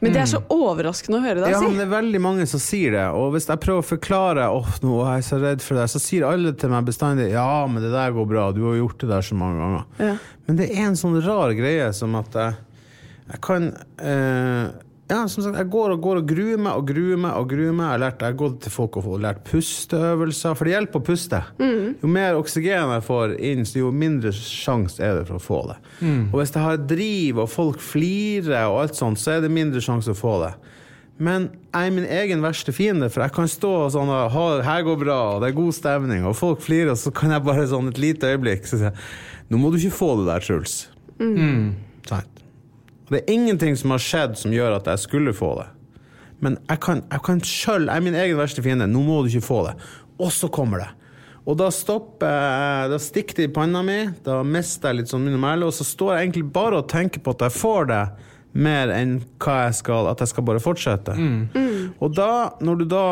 [0.01, 1.79] Men det er så overraskende å høre deg Ja, men si.
[1.81, 4.99] det er veldig mange som sier det, og hvis jeg prøver å forklare Åh, nå
[5.09, 7.91] er jeg så redd for det, så sier alle til meg bestandig Ja, men det
[7.95, 9.85] der går bra, du har gjort det der så mange ganger.
[9.99, 10.15] Ja.
[10.47, 12.55] Men det er en sånn rar greie som at jeg,
[13.33, 14.69] jeg kan eh,
[15.05, 17.75] Ja, som sagt, jeg går og går og gruer meg og gruer meg og gruer
[17.77, 17.85] meg.
[17.85, 21.05] Jeg har, lært, jeg har gått til folk og lært pusteøvelser, for det hjelper å
[21.05, 21.41] puste.
[22.01, 25.59] Jo mer oksygen jeg får inn, så jo mindre sjanse er det for å få
[25.75, 25.77] det.
[26.33, 29.85] Og hvis jeg har driv og folk flirer og alt sånt, så er det mindre
[29.85, 30.55] sjanse å få det.
[31.21, 34.83] Men jeg er min egen verste fiende, for jeg kan stå og sånn og her
[34.89, 37.69] går bra, og det er god stemning, og folk flirer, og så kan jeg bare
[37.71, 39.05] sånn et lite øyeblikk så sier jeg,
[39.53, 40.89] Nå må du ikke få det der, Truls.
[41.29, 41.93] Sant.
[43.05, 45.69] Og Det er ingenting som har skjedd som gjør at jeg skulle få det.
[46.45, 48.89] Men jeg kan, jeg kan selv, jeg er min egen verste fiende.
[48.91, 49.75] Nå må du ikke få det.
[50.21, 50.91] Og så kommer det.
[51.45, 55.27] Og da stopper jeg, da stikker det i panna mi, da mister jeg litt sånn
[55.27, 58.05] min mæle, og så står jeg egentlig bare og tenker på at jeg får det,
[58.55, 61.15] mer enn hva jeg skal, at jeg skal bare fortsette.
[61.99, 63.07] Og da, når du da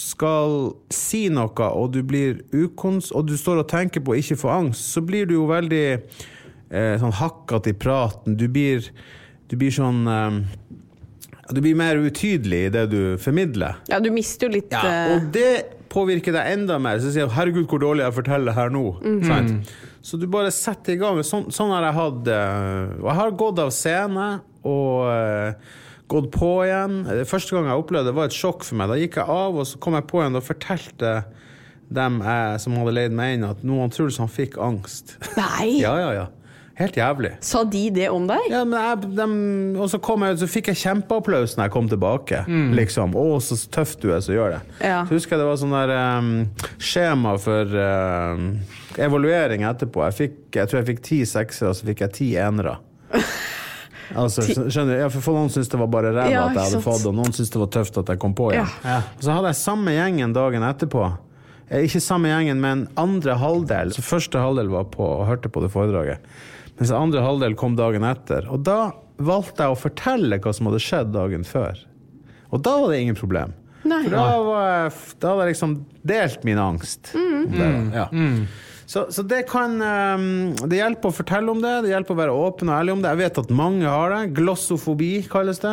[0.00, 4.38] skal si noe, og du blir ukons, og du står og tenker på å ikke
[4.40, 8.38] få angst, så blir du jo veldig eh, sånn hakkete i praten.
[8.40, 8.88] Du blir,
[9.50, 10.38] du blir sånn eh,
[11.54, 13.78] Du blir mer utydelig i det du formidler.
[13.90, 15.50] Ja, du mister jo litt Ja, eh, og det
[15.92, 16.98] påvirker deg enda mer.
[17.00, 18.98] Så sier jeg 'herregud, hvor dårlig jeg forteller her nå'.
[19.24, 19.72] Sant?
[20.02, 21.18] Så du bare setter i gang.
[21.22, 24.28] Sånn, sånn har jeg hatt eh, Og jeg har gått av scene
[24.66, 25.56] og
[26.10, 27.04] gått på igjen.
[27.06, 28.90] Det Første gang jeg opplevde det, var et sjokk for meg.
[28.90, 31.12] Da gikk jeg av, og så kom jeg på igjen og fortalte
[31.96, 35.16] dem jeg, som hadde leid meg inn, at noen Truls han fikk angst.
[35.38, 35.78] Nei!
[35.84, 36.26] ja, ja, ja.
[36.76, 37.30] Helt jævlig.
[37.40, 38.50] Sa de det om deg?
[38.52, 39.26] Ja, men jeg, de,
[39.80, 42.42] og så, kom jeg, så fikk jeg kjempeapplaus når jeg kom tilbake.
[42.76, 43.16] Liksom.
[43.16, 44.74] 'Å, så tøff du er som gjør det'.
[44.84, 44.98] Ja.
[45.08, 46.30] Så husker jeg det var sånn der um,
[46.76, 48.50] skjema for um,
[49.00, 50.04] evaluering etterpå.
[50.10, 52.76] Jeg, fikk, jeg tror jeg fikk ti seksere, og så fikk jeg ti enere.
[54.14, 55.00] Altså, skjønner du?
[55.00, 57.32] Ja, for Noen syntes det var bare ræva Ja, at jeg hadde fått, og noen
[57.34, 58.68] syntes det var tøft at jeg kom på igjen.
[58.86, 59.00] Ja.
[59.18, 61.08] Så hadde jeg samme gjengen dagen etterpå.
[61.66, 63.90] Eh, Ikke samme gjengen, men andre halvdel.
[63.96, 66.22] Så første halvdel var på og hørte på det foredraget.
[66.78, 68.46] Mens andre halvdel kom dagen etter.
[68.52, 71.78] Og da valgte jeg å fortelle hva som hadde skjedd dagen før.
[72.52, 73.54] Og da var det ingen problem.
[73.86, 74.02] Nei.
[74.04, 75.74] For da, var jeg, da hadde jeg liksom
[76.10, 77.12] delt min angst.
[77.14, 78.04] om det, da.
[78.04, 78.06] Ja.
[78.86, 82.34] Så, så det kan um, Det hjelper å fortelle om det, det hjelper å være
[82.38, 83.10] åpen og ærlig om det.
[83.14, 84.20] Jeg vet at mange har det.
[84.36, 85.72] Glossofobi kalles det.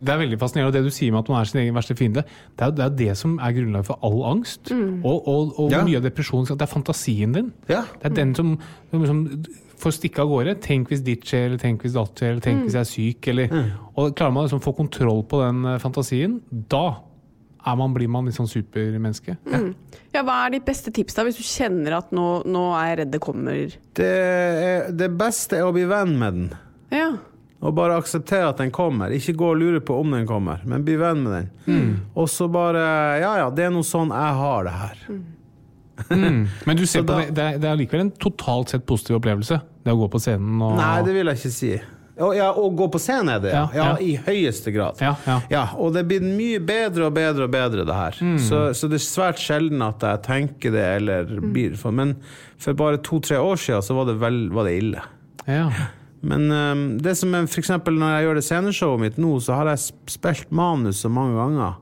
[0.00, 1.92] Det er veldig fascinerende, og det du sier med at man er sin egen verste
[1.98, 2.22] fiende,
[2.56, 4.70] det er jo det, er det som er grunnlaget for all angst.
[4.72, 5.82] Og, og, og Ja.
[5.84, 6.46] mye av depresjon.
[6.48, 7.50] Det er fantasien din.
[7.68, 7.82] Ja.
[8.00, 8.54] Det er den som,
[8.94, 9.20] som,
[9.80, 10.56] som får stikke av gårde.
[10.60, 13.28] Tenk hvis ditt skjer, eller tenk hvis datt skjer, eller tenk hvis jeg er syk.
[13.32, 13.54] Eller,
[13.96, 17.00] Og klarer man liksom å få kontroll på den eh, fantasien, da
[17.60, 19.36] er man, blir man litt sånn supermenneske.
[20.14, 23.00] Ja, Hva er ditt beste tips da, hvis du kjenner at nå, nå er jeg
[23.02, 26.48] redd det kommer Det, er, det beste er å bli venn med den.
[26.94, 27.10] Ja.
[27.60, 29.12] Og bare akseptere at den kommer.
[29.12, 31.90] Ikke gå og lure på om den kommer, men bli venn med den.
[32.16, 32.80] Og så bare
[33.20, 35.04] Ja ja, det er noe sånn jeg har det her.
[36.66, 39.20] Men du ser da, på det, det, er, det er likevel en totalt sett positiv
[39.20, 41.72] opplevelse, det å gå på scenen og Nei, det vil jeg ikke si.
[42.20, 43.62] Å ja, å gå på scenen er det, ja.
[43.72, 44.00] Ja, ja.
[44.04, 44.98] I høyeste grad.
[45.00, 45.14] Ja,
[45.48, 45.62] ja.
[45.80, 48.18] og det blir mye bedre og bedre og bedre, det her.
[48.20, 48.34] Mm.
[48.44, 51.52] Så, så det er svært sjelden at jeg tenker det eller Mm.
[51.54, 52.16] blir for Men
[52.60, 55.02] for bare to-tre år siden så var det, vel, var det ille.
[55.48, 55.70] Ja.
[56.20, 59.70] Men um, det som er for når jeg gjør det sceneshowet mitt nå, så har
[59.72, 59.86] jeg
[60.18, 61.78] spilt manus så mange ganger.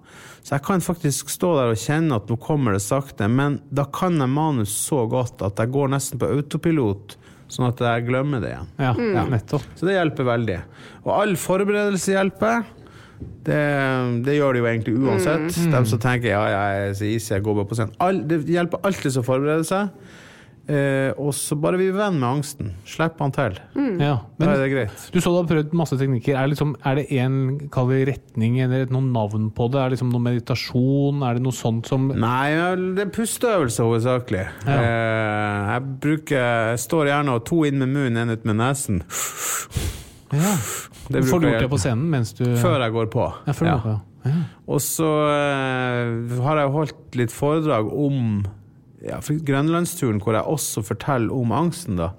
[0.48, 3.84] Så jeg kan faktisk stå der og kjenne at nå kommer det sakte, men da
[3.92, 7.18] kan jeg manus så godt at jeg går nesten på autopilot,
[7.52, 8.70] sånn at jeg glemmer det igjen.
[8.80, 9.66] Ja, ja, nettopp.
[9.76, 10.56] Så det hjelper veldig.
[11.02, 12.64] Og all forberedelse hjelper.
[13.44, 13.60] Det,
[14.24, 15.60] det gjør det jo egentlig uansett.
[15.74, 18.00] De som tenker ja, jeg er så easy, jeg går bare på scenen.
[18.08, 19.92] All, det hjelper alltid å forberede seg.
[20.68, 22.74] Eh, og så bare bli venn med angsten.
[22.84, 23.54] Slipp han til.
[24.02, 24.18] Ja.
[24.36, 25.06] Da er det greit.
[25.14, 26.36] du så du har prøvd masse teknikker.
[26.36, 27.38] Er det, liksom, er det en
[27.72, 29.80] kall retning eller noe navn på det?
[29.80, 31.22] Er det liksom noe meditasjon?
[31.24, 32.50] Er det noe sånt som Nei,
[32.98, 34.44] det er pusteøvelser hovedsakelig.
[34.68, 34.76] Ja.
[34.76, 36.44] Eh, jeg bruker
[36.74, 39.00] Jeg står gjerne og to inn med munnen, én ut med nesen.
[40.36, 40.52] ja.
[41.08, 43.24] Det Får du gjort det på scenen mens du før jeg går på.
[43.48, 43.78] Ja, før du Ja.
[43.78, 43.96] går på.
[44.28, 44.36] Ja.
[44.68, 48.42] Og så eh, har jeg holdt litt foredrag om
[49.04, 51.98] ja, for Grønlandsturen, hvor jeg også forteller om angsten.
[52.00, 52.10] da.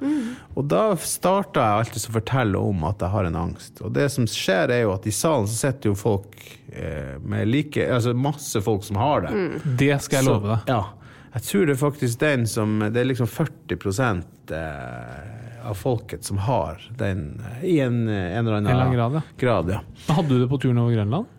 [0.56, 3.82] Og da starter jeg alltid å fortelle om at jeg har en angst.
[3.84, 6.40] Og det som skjer, er jo at i salen så sitter jo folk
[6.72, 9.34] eh, med like Altså masse folk som har det.
[9.80, 10.72] Det skal jeg love deg.
[10.72, 10.82] Ja.
[11.30, 14.24] Jeg tror det er faktisk den som Det er liksom 40
[14.58, 19.20] eh, av folket som har den eh, i en, en eller annen En eller grad,
[19.20, 19.22] ja.
[19.38, 19.84] grad, ja.
[20.14, 21.36] Hadde du det på turen over Grønland?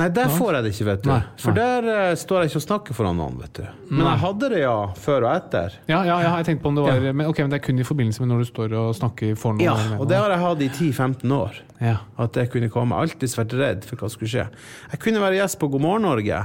[0.00, 1.10] Nei, der får jeg det ikke, vet du.
[1.10, 3.64] Nei, For der uh, står jeg ikke og snakker foran noen, vet du.
[3.90, 4.76] Men jeg hadde det, ja.
[4.96, 5.76] Før og etter.
[5.90, 7.82] Ja, ja, ja jeg tenkte på om det var men, ok, men det er kun
[7.82, 9.66] i forbindelse med når du står og snakker for noen.
[9.66, 11.60] Ja, og det har jeg hatt i 10-15 år.
[11.84, 11.98] ja.
[12.20, 12.96] At jeg kunne komme.
[12.96, 14.46] Alltid vært redd for hva som skulle skje.
[14.94, 16.42] Jeg kunne være gjest på God morgen Norge,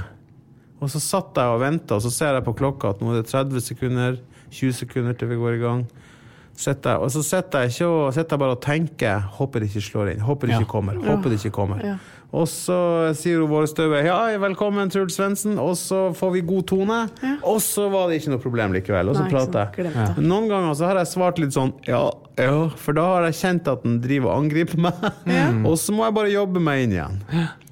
[0.80, 3.22] og så satt jeg og venta, og så ser jeg på klokka at nå er
[3.22, 4.18] det 30 sekunder,
[4.52, 5.86] 20 sekunder til vi går i gang.
[6.56, 9.82] Sitter og så sitter jeg, ikke og, sitter jeg bare og tenker Håper det ikke
[9.84, 10.22] slår inn.
[10.24, 10.60] Håper det Ja.
[10.62, 10.96] ikke kommer.
[11.04, 11.98] Håper det ikke kommer.
[12.36, 12.42] Ja.
[12.42, 12.76] Og så
[13.16, 16.98] sier hun Våre støve ja, velkommen, Truls Svendsen, og så får vi god tone.
[17.48, 19.08] Og så var det ikke noe problem likevel.
[19.08, 19.92] Og så prater jeg.
[20.18, 22.02] Men Noen ganger så har jeg svart litt sånn ja,
[22.36, 25.06] ja, for da har jeg kjent at den driver og angriper meg.
[25.70, 27.16] Og så må jeg bare jobbe meg inn igjen.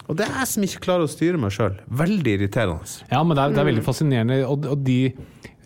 [0.08, 1.76] Og det er jeg som ikke klarer å styre meg sjøl.
[2.00, 2.88] Veldig irriterende.
[3.10, 3.70] ja, men det er, det er Mm.
[3.74, 4.40] veldig fascinerende.
[4.48, 4.98] Og, og de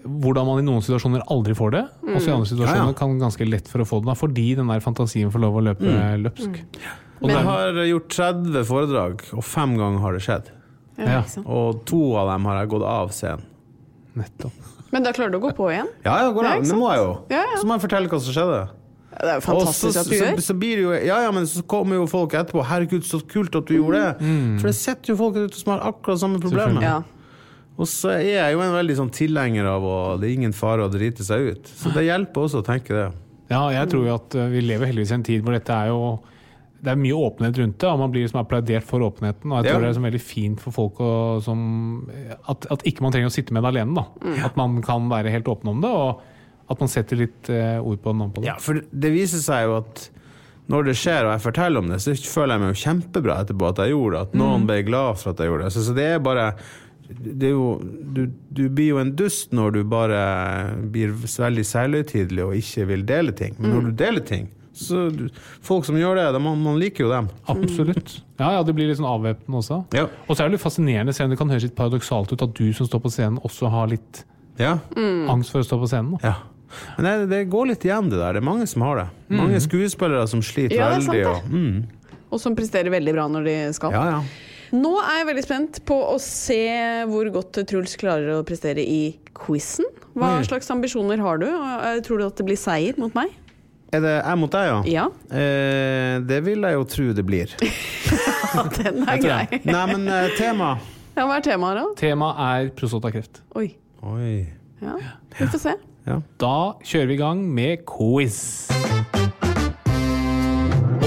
[0.04, 2.92] hvordan man i noen situasjoner aldri får det, og så i andre situasjoner Ja, ja.
[2.92, 5.80] kan ganske lett for å få det, fordi den der fantasien får lov å løpe
[5.84, 6.22] Mm.
[6.24, 6.54] løpsk.
[7.20, 10.44] Og Jeg det er- har gjort 30 foredrag, og fem ganger har det skjedd.
[10.98, 11.42] Ja, Ja.
[11.46, 13.42] Og to av dem har jeg gått av scenen.
[14.16, 14.52] Nettopp.
[14.90, 15.86] Men da klarer du å gå på igjen?
[16.04, 17.18] Ja, ja, går Det må jeg jo.
[17.30, 17.56] Ja, ja.
[17.60, 18.68] Så må jeg fortelle hva som skjedde.
[19.18, 20.36] Det er jo fantastisk så, at du så, gjør.
[20.46, 22.64] så blir jo Ja, ja, men så kommer jo folk etterpå.
[22.64, 24.20] 'Herregud, så kult at du gjorde det'.
[24.20, 24.60] Mm.
[24.60, 26.82] For det sitter jo folk ute som har akkurat samme problemet.
[26.82, 27.02] Ja.
[27.78, 30.82] Og så er jeg jo en veldig sånn tilhenger av å det er ingen fare
[30.86, 31.68] å drite seg ut.
[31.78, 33.06] Så det hjelper også å tenke det.
[33.52, 35.92] Ja, jeg tror jo at uh, vi lever heldigvis i en tid hvor dette er
[35.92, 36.00] jo
[36.78, 39.50] det er mye åpenhet rundt det, og man blir liksom applaudert for åpenheten.
[39.50, 39.72] Og jeg Ja.
[39.72, 41.08] tror det er liksom veldig fint for folk å,
[41.42, 41.62] som,
[42.46, 43.96] at, at ikke man trenger å sitte med det alene.
[43.98, 44.34] Da.
[44.46, 46.22] At man kan være helt åpen om det, og
[46.70, 48.50] at man setter litt eh, ord på navn på det.
[48.52, 50.04] Ja, for det viser seg jo at
[50.70, 53.70] når det skjer, og jeg forteller om det, så føler jeg meg jo kjempebra etterpå
[53.72, 54.22] at jeg gjorde det.
[54.28, 55.74] At noen ble glad for at jeg gjorde det.
[55.74, 56.46] Så, så det er bare
[57.08, 57.78] det er jo,
[58.12, 60.18] du, du blir jo en dust når du bare
[60.92, 63.54] blir veldig selvhøytidelig og ikke vil dele ting.
[63.58, 64.48] Men når du deler ting,
[64.78, 65.24] så du,
[65.64, 67.30] Folk som gjør det, de, man, man liker jo dem.
[67.50, 68.12] Absolutt.
[68.38, 69.80] Ja, ja, det blir litt sånn avvæpnende også.
[69.96, 70.04] Ja.
[70.28, 72.52] Og så er det litt fascinerende, selv om det kan høres litt paradoksalt ut, at
[72.60, 74.20] du som står på scenen, også har litt
[74.60, 74.76] Ja.
[75.32, 76.14] angst for å stå på scenen.
[76.18, 76.30] Da.
[76.34, 76.36] ja.
[76.98, 78.36] Men det, det går litt igjen, det der.
[78.36, 79.06] Det er mange som har det.
[79.32, 81.22] Mange skuespillere som sliter Ja, veldig.
[81.30, 83.96] Og, mm, Og som presterer veldig bra når de skal.
[83.96, 84.22] ja, ja.
[84.74, 86.58] Nå er jeg veldig spent på å se
[87.08, 89.86] hvor godt Truls klarer å prestere i quizen.
[90.18, 91.46] Hva slags ambisjoner har du?
[91.48, 93.32] Eh, Tror du at det blir seier mot meg?
[93.94, 94.78] Er det jeg mot deg, ja?
[94.92, 95.06] Ja.
[95.32, 97.54] Eh, det vil jeg jo tro det blir.
[98.76, 99.60] Den er grei.
[99.64, 100.74] Nei, men eh, tema
[101.16, 101.86] Ja, Hva er temaet, da?
[102.00, 103.40] Temaet er prostatakreft.
[103.56, 103.70] Oi.
[104.04, 104.34] Oi.
[104.84, 104.98] Ja,
[105.38, 105.72] vi får se.
[106.40, 106.54] Da
[106.86, 108.68] kjører vi i gang med quiz.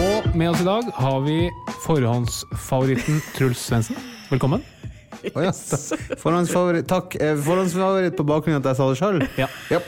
[0.02, 1.38] Og med oss i dag har vi
[1.82, 3.98] forhåndsfavoritten Truls Svendsen.
[4.30, 4.62] Velkommen.
[5.36, 5.52] Å ja.
[6.22, 6.88] Forhåndsfavoritt.
[6.90, 7.16] Takk.
[7.22, 9.20] Eh, Forhåndsfavoritt på bakgrunn av at jeg sa det sjøl?
[9.40, 9.82] Ja.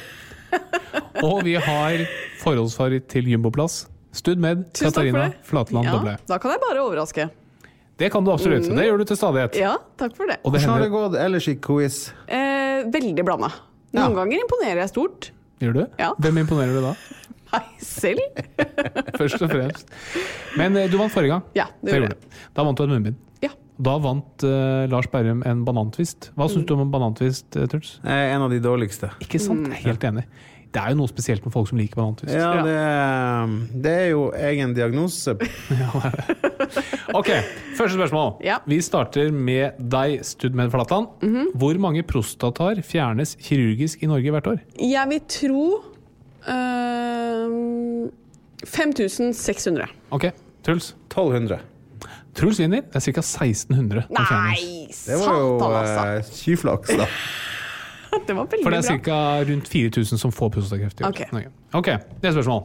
[1.23, 2.03] Og vi har
[2.41, 3.83] forhåndsfavoritt til jumboplass.
[4.13, 5.31] Stud med Katarina.
[5.47, 6.17] Flatland Ja, Doble.
[6.29, 7.29] da kan jeg bare overraske.
[7.97, 8.65] Det kan du absolutt.
[8.69, 9.57] Det gjør du til stadighet.
[9.57, 10.39] Ja, takk for det.
[10.43, 11.99] Og det Hvordan har det gått ellers i quiz?
[12.27, 13.49] Eh, veldig blanda.
[13.93, 14.07] Ja.
[14.07, 15.29] Noen ganger imponerer jeg stort.
[15.61, 15.83] Gjør du?
[16.01, 16.11] Ja.
[16.19, 16.93] Hvem imponerer du da?
[17.53, 18.23] Meg selv.
[19.19, 19.91] Først og fremst.
[20.59, 21.43] Men eh, du vant forrige gang.
[21.57, 22.31] Ja, det gjorde jeg.
[22.57, 23.19] Da vant du et munnbind.
[23.43, 23.51] Ja.
[23.83, 26.31] Da vant uh, Lars Berrum en banantvist.
[26.37, 27.97] Hva syns du om en banantvist, uh, Truls?
[28.05, 29.11] Eh, En av de dårligste.
[29.25, 29.67] Ikke sant?
[29.69, 30.25] Jeg er helt enig.
[30.73, 32.33] Det er jo noe spesielt med folk som liker banantvist.
[32.33, 35.35] Ja, det, det er jo egen diagnose.
[37.13, 37.27] Ok,
[37.77, 38.39] første spørsmål.
[38.41, 38.55] Ja.
[38.65, 41.11] Vi starter med deg, Studmed Flatland.
[41.61, 44.63] Hvor mange prostataer fjernes kirurgisk i Norge hvert år?
[44.81, 45.65] Jeg vil tro
[46.47, 48.09] eh,
[48.65, 49.87] 5600.
[50.09, 50.29] Ok,
[50.63, 50.95] Truls.
[51.09, 51.59] 1200.
[52.33, 52.81] Truls vinner.
[52.89, 53.21] Det er ca.
[53.21, 54.61] 1600 som fjernes.
[54.63, 56.05] Nei, Det var jo satan, altså!
[56.05, 57.09] eh, tjuvflaks, da.
[58.27, 59.19] Det var veldig For det er ca.
[59.49, 61.09] rundt 4000 som får prostatakreft i år.
[61.13, 61.21] Ok.
[61.33, 61.49] Norge.
[61.73, 61.87] Ok,
[62.21, 62.63] neste spørsmål.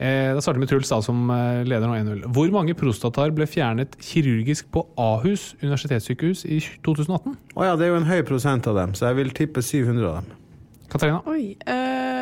[0.00, 2.20] Eh, da starter vi med Truls, da, som eh, leder nå 1-0.
[2.32, 7.34] Hvor mange prostataer ble fjernet kirurgisk på Ahus universitetssykehus i 2018?
[7.58, 10.06] Å ja, det er jo en høy prosent av dem, så jeg vil tippe 700
[10.08, 10.38] av dem.
[10.90, 11.20] Katarina?
[11.30, 12.19] Oi eh,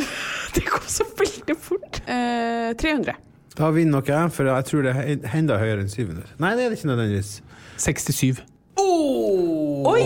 [0.56, 2.02] Det kom så veldig fort.
[2.08, 3.16] Uh, 300.
[3.56, 6.36] Da vinner nok jeg, for jeg tror det er enda høyere enn 700.
[6.42, 7.32] Nei, det er det ikke nødvendigvis.
[7.80, 8.42] 67.
[8.76, 10.02] Oi!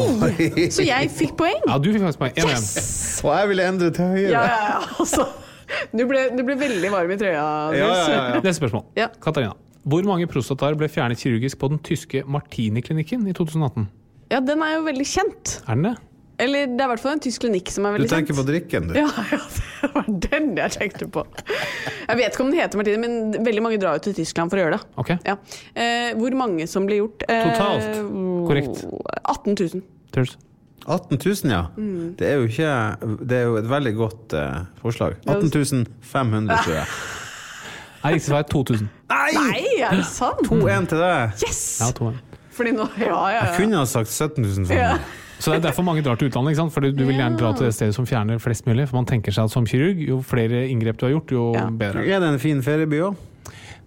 [0.71, 1.63] Så jeg fikk poeng?
[1.67, 2.35] Ja, du fikk faktisk poeng.
[2.39, 3.25] 1-1.
[3.27, 4.35] Og jeg ville endre til høyere.
[4.35, 4.83] Ja, ja, ja.
[5.03, 5.27] Altså.
[5.95, 7.35] Du ble, du ble veldig varm i trøya.
[7.39, 8.43] Ja, ja, ja, ja.
[8.43, 8.85] Neste spørsmål.
[8.99, 9.07] Ja.
[9.23, 9.55] Katarina.
[9.91, 13.89] Hvor mange prostataer ble fjernet kirurgisk på den tyske Martini-klinikken i 2018?
[14.31, 15.57] ja, den er jo veldig kjent.
[15.67, 15.97] Er den det?
[16.41, 18.41] Eller det er i hvert fall en tysk klinikk som er Du tenker kjent.
[18.41, 18.99] på drikken, du.
[18.99, 19.41] Ja, ja,
[19.83, 21.25] det var den jeg tenkte på.
[21.47, 24.61] Jeg vet ikke om den heter Martine, men veldig mange drar jo til Tyskland for
[24.61, 24.83] å gjøre det.
[25.05, 25.37] Ok, Ja.
[25.75, 27.27] Eh, hvor mange som blir gjort?
[27.29, 28.01] Eh, Totalt?
[28.51, 28.85] Korrekt.
[29.25, 29.85] 18 000.
[30.15, 30.37] Truls.
[30.91, 31.67] 18 000, ja.
[31.77, 32.15] Mm.
[32.19, 32.71] Det er jo ikke
[33.29, 35.19] Det er jo et veldig godt eh, forslag.
[35.29, 36.87] 18 500, tror jeg.
[38.01, 38.87] Nei, riktig svar er 2000.
[39.11, 40.41] Nei, er det sant?
[40.49, 41.35] 2-1 til deg.
[41.45, 41.61] Yes!
[41.83, 42.13] Ja, 2
[42.57, 43.57] Fordi nå Ja, ja, Jeg ja.
[43.59, 44.73] kunne ha sagt 17 500.
[44.79, 44.95] Ja.
[45.41, 46.53] Så det er derfor mange drar til utlandet.
[46.53, 46.73] ikke sant?
[46.75, 48.85] Fordi du vil gjerne dra til det stedet som fjerner flest mulig.
[48.91, 51.67] For man tenker seg at som kirurg, jo flere inngrep du har gjort, jo Ja.
[51.71, 52.05] bedre.
[52.05, 53.17] Er det en fin ferieby òg?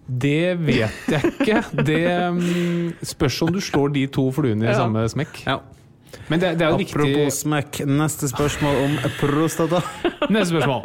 [0.06, 1.62] Det vet jeg ikke.
[1.86, 2.00] Det
[2.34, 4.74] mm, spørs om du slår de to fluene i Ja.
[4.82, 5.44] samme smekk.
[5.46, 5.60] Ja.
[6.28, 9.80] Men det, det er jo viktig Apropos smekk, neste spørsmål om prostata.
[10.30, 10.84] Neste spørsmål.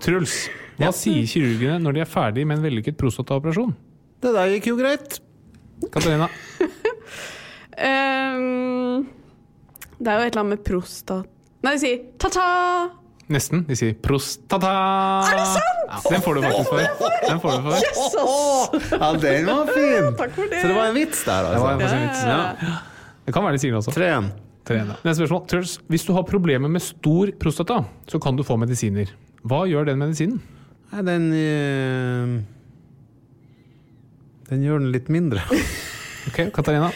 [0.00, 0.48] Truls,
[0.80, 3.72] hva sier kirurgene når de er ferdig med en vellykket prostataoperasjon?
[4.20, 5.20] Det der gikk jo greit.
[5.92, 6.28] Katarina?
[7.80, 9.06] Ehm,
[10.00, 11.28] det er jo et eller annet med prostat...
[11.60, 12.44] Nei, de sier ta-ta!
[13.30, 13.62] Nesten.
[13.68, 14.70] De sier prostata.
[15.28, 15.80] Er det sant?!
[15.90, 17.10] Ja, den får du faktisk for.
[17.26, 17.82] Den får du for.
[17.84, 18.92] Jesus!
[18.94, 20.08] Ja, den var fin!
[20.20, 20.62] Takk for det.
[20.62, 21.96] Så det var en vits der, Det var altså.
[21.96, 22.22] en vits.
[22.26, 22.78] Ja.
[23.26, 23.94] Det kan være litt det også.
[23.98, 24.30] 3-1.
[24.66, 24.96] Tre igjen, da.
[25.06, 25.44] Neste spørsmål.
[25.52, 29.12] Truls, hvis du har problemer med stor prostata, så kan du få medisiner.
[29.46, 30.40] Hva gjør den medisinen?
[30.90, 32.34] Nei, den eh,
[34.50, 35.44] Den gjør den litt mindre.
[36.28, 36.90] Ok, Katarina?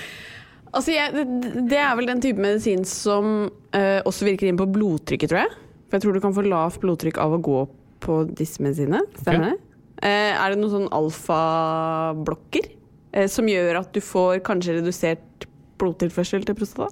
[0.74, 4.66] Altså, jeg, det, det er vel den type medisin som eh, også virker inn på
[4.74, 5.52] blodtrykket, tror jeg.
[5.88, 7.60] For jeg tror du kan få lavt blodtrykk av å gå
[8.04, 9.04] på disse medisinene.
[9.20, 9.58] Stemmer det?
[10.04, 12.66] Eh, er det noen sånn alfablokker
[13.14, 15.46] eh, som gjør at du får kanskje redusert
[15.80, 16.90] blodtilførsel til prostata?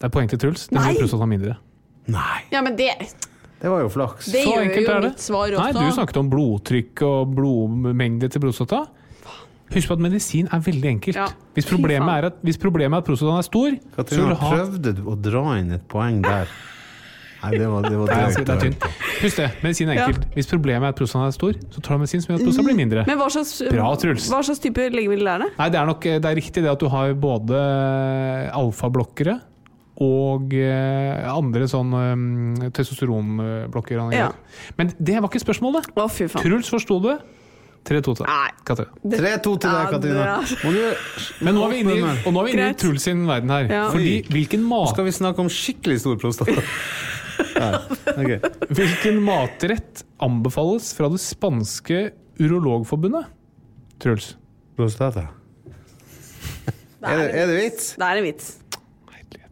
[0.00, 0.66] Det er poeng til Truls.
[0.72, 1.58] Det gjør prostata mindre.
[2.10, 2.88] Nei, Ja, men det,
[3.62, 4.26] det var jo flaks.
[4.32, 5.10] det Så gjør enkelt jo er det.
[5.12, 5.62] mitt svar også.
[5.78, 8.80] Nei, du snakket om blodtrykk og blodmengde til prostata.
[9.72, 11.16] Husk på at medisin er veldig enkelt.
[11.16, 14.36] Ja, Hvis, problemet er at, hvis problemet er at prostataen er stor, så vil du
[14.42, 16.50] ha prøvde du å dra inn et poeng der?
[17.42, 18.84] Nei, det var, det var Nei, altså, det er tynt.
[19.18, 20.26] Husk det, medisin er enkelt.
[20.36, 22.68] Hvis problemet er at prostataen er stor, så tar du medisin som gjør at prostataen
[22.68, 23.06] blir mindre.
[23.08, 24.28] Men hva slags, Bra, Truls.
[24.30, 25.48] hva slags type legemiddel er det?
[25.58, 27.64] Nei, det er nok det er riktig det at du har både
[28.54, 29.40] alfablokkere
[30.02, 32.24] og eh, andre sånn um,
[32.74, 34.08] testosteronblokkere.
[34.16, 34.30] Ja.
[34.78, 35.90] Men det var ikke spørsmålet.
[35.92, 36.46] Å, fy faen.
[36.46, 37.18] Truls forsto det.
[37.82, 38.92] 3-2 til deg, Katarina.
[39.02, 40.14] 3-2 til deg, Ja, Katrine.
[40.14, 40.82] det Og nå
[41.42, 42.76] Men nå er vi inne i, og nå er vi inne i.
[42.78, 43.66] Truls sin verden her.
[43.72, 43.84] Ja.
[43.90, 46.62] Fordi hvilken, mat, skal vi snakke om skikkelig stor prostata.
[48.12, 48.38] Okay.
[48.74, 52.10] hvilken matrett anbefales fra det spanske
[52.40, 53.28] urologforbundet?
[54.02, 54.32] Truls.
[54.76, 55.28] Prostata.
[57.02, 57.86] Er det, er det vits?
[57.98, 58.50] Det er en vits.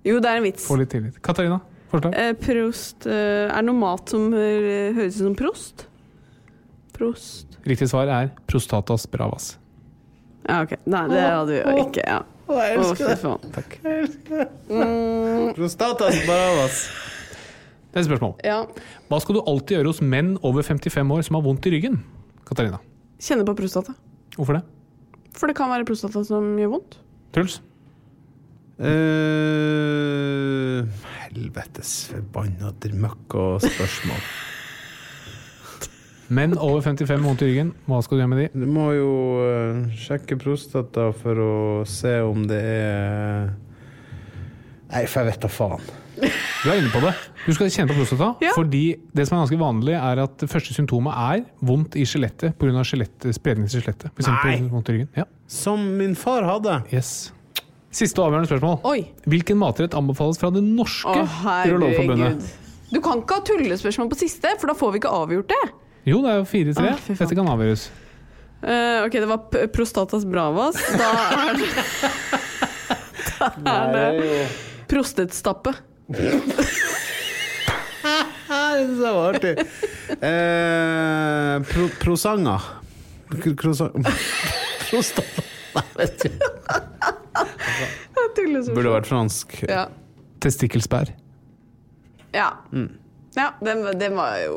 [0.06, 0.64] Jo, det er en vits.
[0.68, 1.18] Få litt tillit.
[1.24, 1.58] Katarina,
[1.90, 2.14] forslag?
[2.16, 5.86] Eh, prost eh, Er det noe mat som eh, høres ut som prost?
[6.96, 9.52] Prost Riktig svar er prostatas bravas.
[10.48, 10.72] Ja, ok.
[10.88, 12.04] Nei, det hadde vi jo ikke.
[12.06, 12.20] Ja.
[12.50, 13.18] jeg Å, elsker fy det.
[13.20, 13.40] faen.
[13.54, 13.70] Takk.
[15.58, 16.76] Prostatas bravas.
[17.92, 18.34] et spørsmål.
[18.46, 18.62] Ja.
[19.10, 21.96] Hva skal du alltid gjøre hos menn over 55 år som har vondt i ryggen?
[22.48, 22.78] Katarina.
[23.20, 23.92] Kjenne på prostata.
[24.36, 24.64] Hvorfor det?
[25.36, 26.92] For det kan være prostata som gjør vondt.
[27.34, 27.60] Truls?
[28.80, 28.90] Uh,
[31.28, 34.22] helvetes forbanna møkk og spørsmål.
[36.30, 38.60] Menn over 55 med vondt i ryggen, hva skal du gjøre med de?
[38.62, 39.08] Du må jo
[39.42, 41.54] eh, sjekke prostata for å
[41.90, 43.48] se om det er
[44.90, 45.82] Nei, for jeg vet da faen.
[46.20, 47.12] Du er inne på det.
[47.46, 48.52] Du skal kjenne på prostata, Ja.
[48.54, 52.56] fordi det som er ganske vanlig, er at det første symptomet er vondt i skjelettet
[52.58, 52.82] pga.
[53.34, 54.10] spredning til skjelettet.
[54.26, 55.02] Nei.
[55.02, 55.06] i.
[55.16, 55.26] Ja.
[55.46, 56.82] Som min far hadde.
[56.92, 57.32] Yes.
[57.90, 58.80] Siste og avgjørende spørsmål.
[58.86, 59.10] Oi.
[59.26, 61.26] Hvilken matrett anbefales fra det norske
[61.66, 62.50] Urologforbundet?
[62.90, 65.62] Du kan ikke ha tullespørsmål på siste, for da får vi ikke avgjort det.
[66.08, 66.84] Jo, det er jo 4-3.
[66.88, 66.98] Ah.
[67.10, 67.88] Dette kan avgjøres.
[68.60, 70.76] Uh, ok, det var p prostatas bravas.
[71.00, 71.10] Da
[71.48, 71.70] er det
[73.64, 74.48] Da er det
[74.90, 75.72] prostetstappe.
[78.50, 79.52] Det synes jeg var artig.
[80.26, 82.56] Eh, pro, prosanga.
[83.30, 83.54] K-
[84.90, 85.44] Prostata
[85.76, 86.28] Nei, vet du.
[88.74, 89.54] Burde vært fransk.
[89.70, 89.84] Ja.
[90.42, 91.12] Testikkelsbær.
[92.34, 92.48] Ja.
[93.36, 94.54] Ja den, den var jo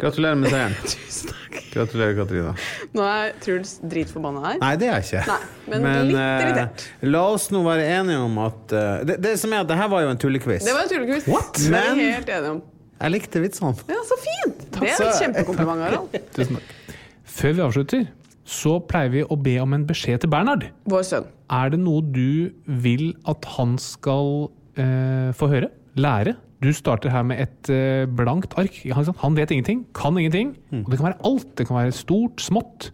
[0.00, 0.74] Gratulerer med seieren.
[0.92, 1.58] Tusen takk.
[1.72, 2.54] Gratulerer, Katrina.
[2.96, 4.56] Nå er Truls dritforbanna her.
[4.62, 5.24] Nei, det er jeg ikke.
[5.30, 6.86] Nei, men litt eh, irritert.
[7.06, 9.90] la oss nå være enige om at uh, det, det som er at det her
[9.92, 10.64] var jo en tullequiz.
[10.66, 11.28] Det var en tullequiz.
[11.30, 11.52] What?
[11.60, 12.62] Det er Men- helt enige om.
[12.96, 13.74] Jeg likte vitsene.
[13.92, 14.62] Ja, så fint!
[14.72, 16.14] Det er et kjempekompliment, Harald.
[16.36, 16.94] Tusen takk.
[17.36, 18.06] Før vi avslutter,
[18.48, 20.64] så pleier vi å be om en beskjed til Bernhard.
[20.88, 21.26] Vår sønn.
[21.52, 24.48] Er det noe du vil at han skal
[24.80, 25.68] uh, få høre?
[26.00, 26.36] Lære?
[26.66, 28.80] Du starter her med et eh, blankt ark.
[28.96, 30.56] Han, han vet ingenting, kan ingenting.
[30.82, 31.50] Og det kan være alt.
[31.60, 32.88] Det kan være stort, smått.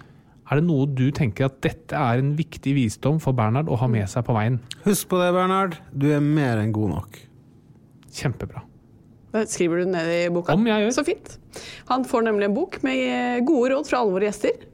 [0.52, 3.86] Er det noe du tenker at dette er en viktig visdom for Bernhard å ha
[3.88, 4.58] med seg på veien?
[4.84, 5.78] Husk på det, Bernhard.
[5.96, 7.16] Du er mer enn god nok.
[8.12, 8.60] Kjempebra.
[9.32, 10.52] Det skriver du ned i boka.
[10.52, 10.92] Om jeg gjør.
[10.98, 11.30] Så fint.
[11.88, 14.66] Han får nemlig en bok med eh, gode råd fra alle våre gjester.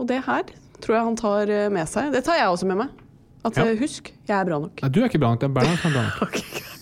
[0.00, 0.48] Og det her
[0.80, 2.08] tror jeg han tar eh, med seg.
[2.16, 3.04] Det tar jeg også med meg.
[3.44, 3.68] At Ja.
[3.78, 4.80] husk, jeg er bra nok.
[4.80, 6.18] Nei, du er ikke bra nok, det er Bernhard som er bra nok.
[6.28, 6.77] Ok, greit.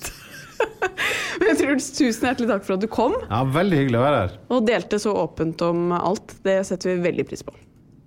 [1.43, 4.37] Men Truls, tusen hjertelig takk for at du kom Ja, Veldig hyggelig å være her.
[4.57, 6.35] og delte så åpent om alt.
[6.47, 7.53] Det setter vi veldig pris på.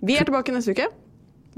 [0.02, 0.88] Vi er tilbake neste uke.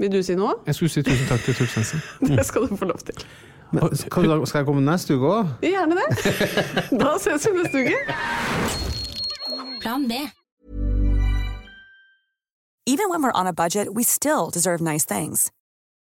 [0.01, 0.55] Vil du si noe?
[0.67, 2.01] Jeg skulle si tusen takk til Truls Svendsen.
[2.37, 3.25] Det skal du få lov til.
[3.73, 5.51] Men, skal, du- skal jeg komme neste uke òg?
[5.65, 6.07] Gjerne det.
[7.01, 7.99] Da ses vi neste uke.
[9.83, 10.21] Plan B.
[12.85, 15.51] Even when we're on a budget, we still deserve nice things.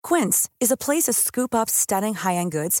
[0.02, 2.80] Quince is a place to scoop up stunning high-end goods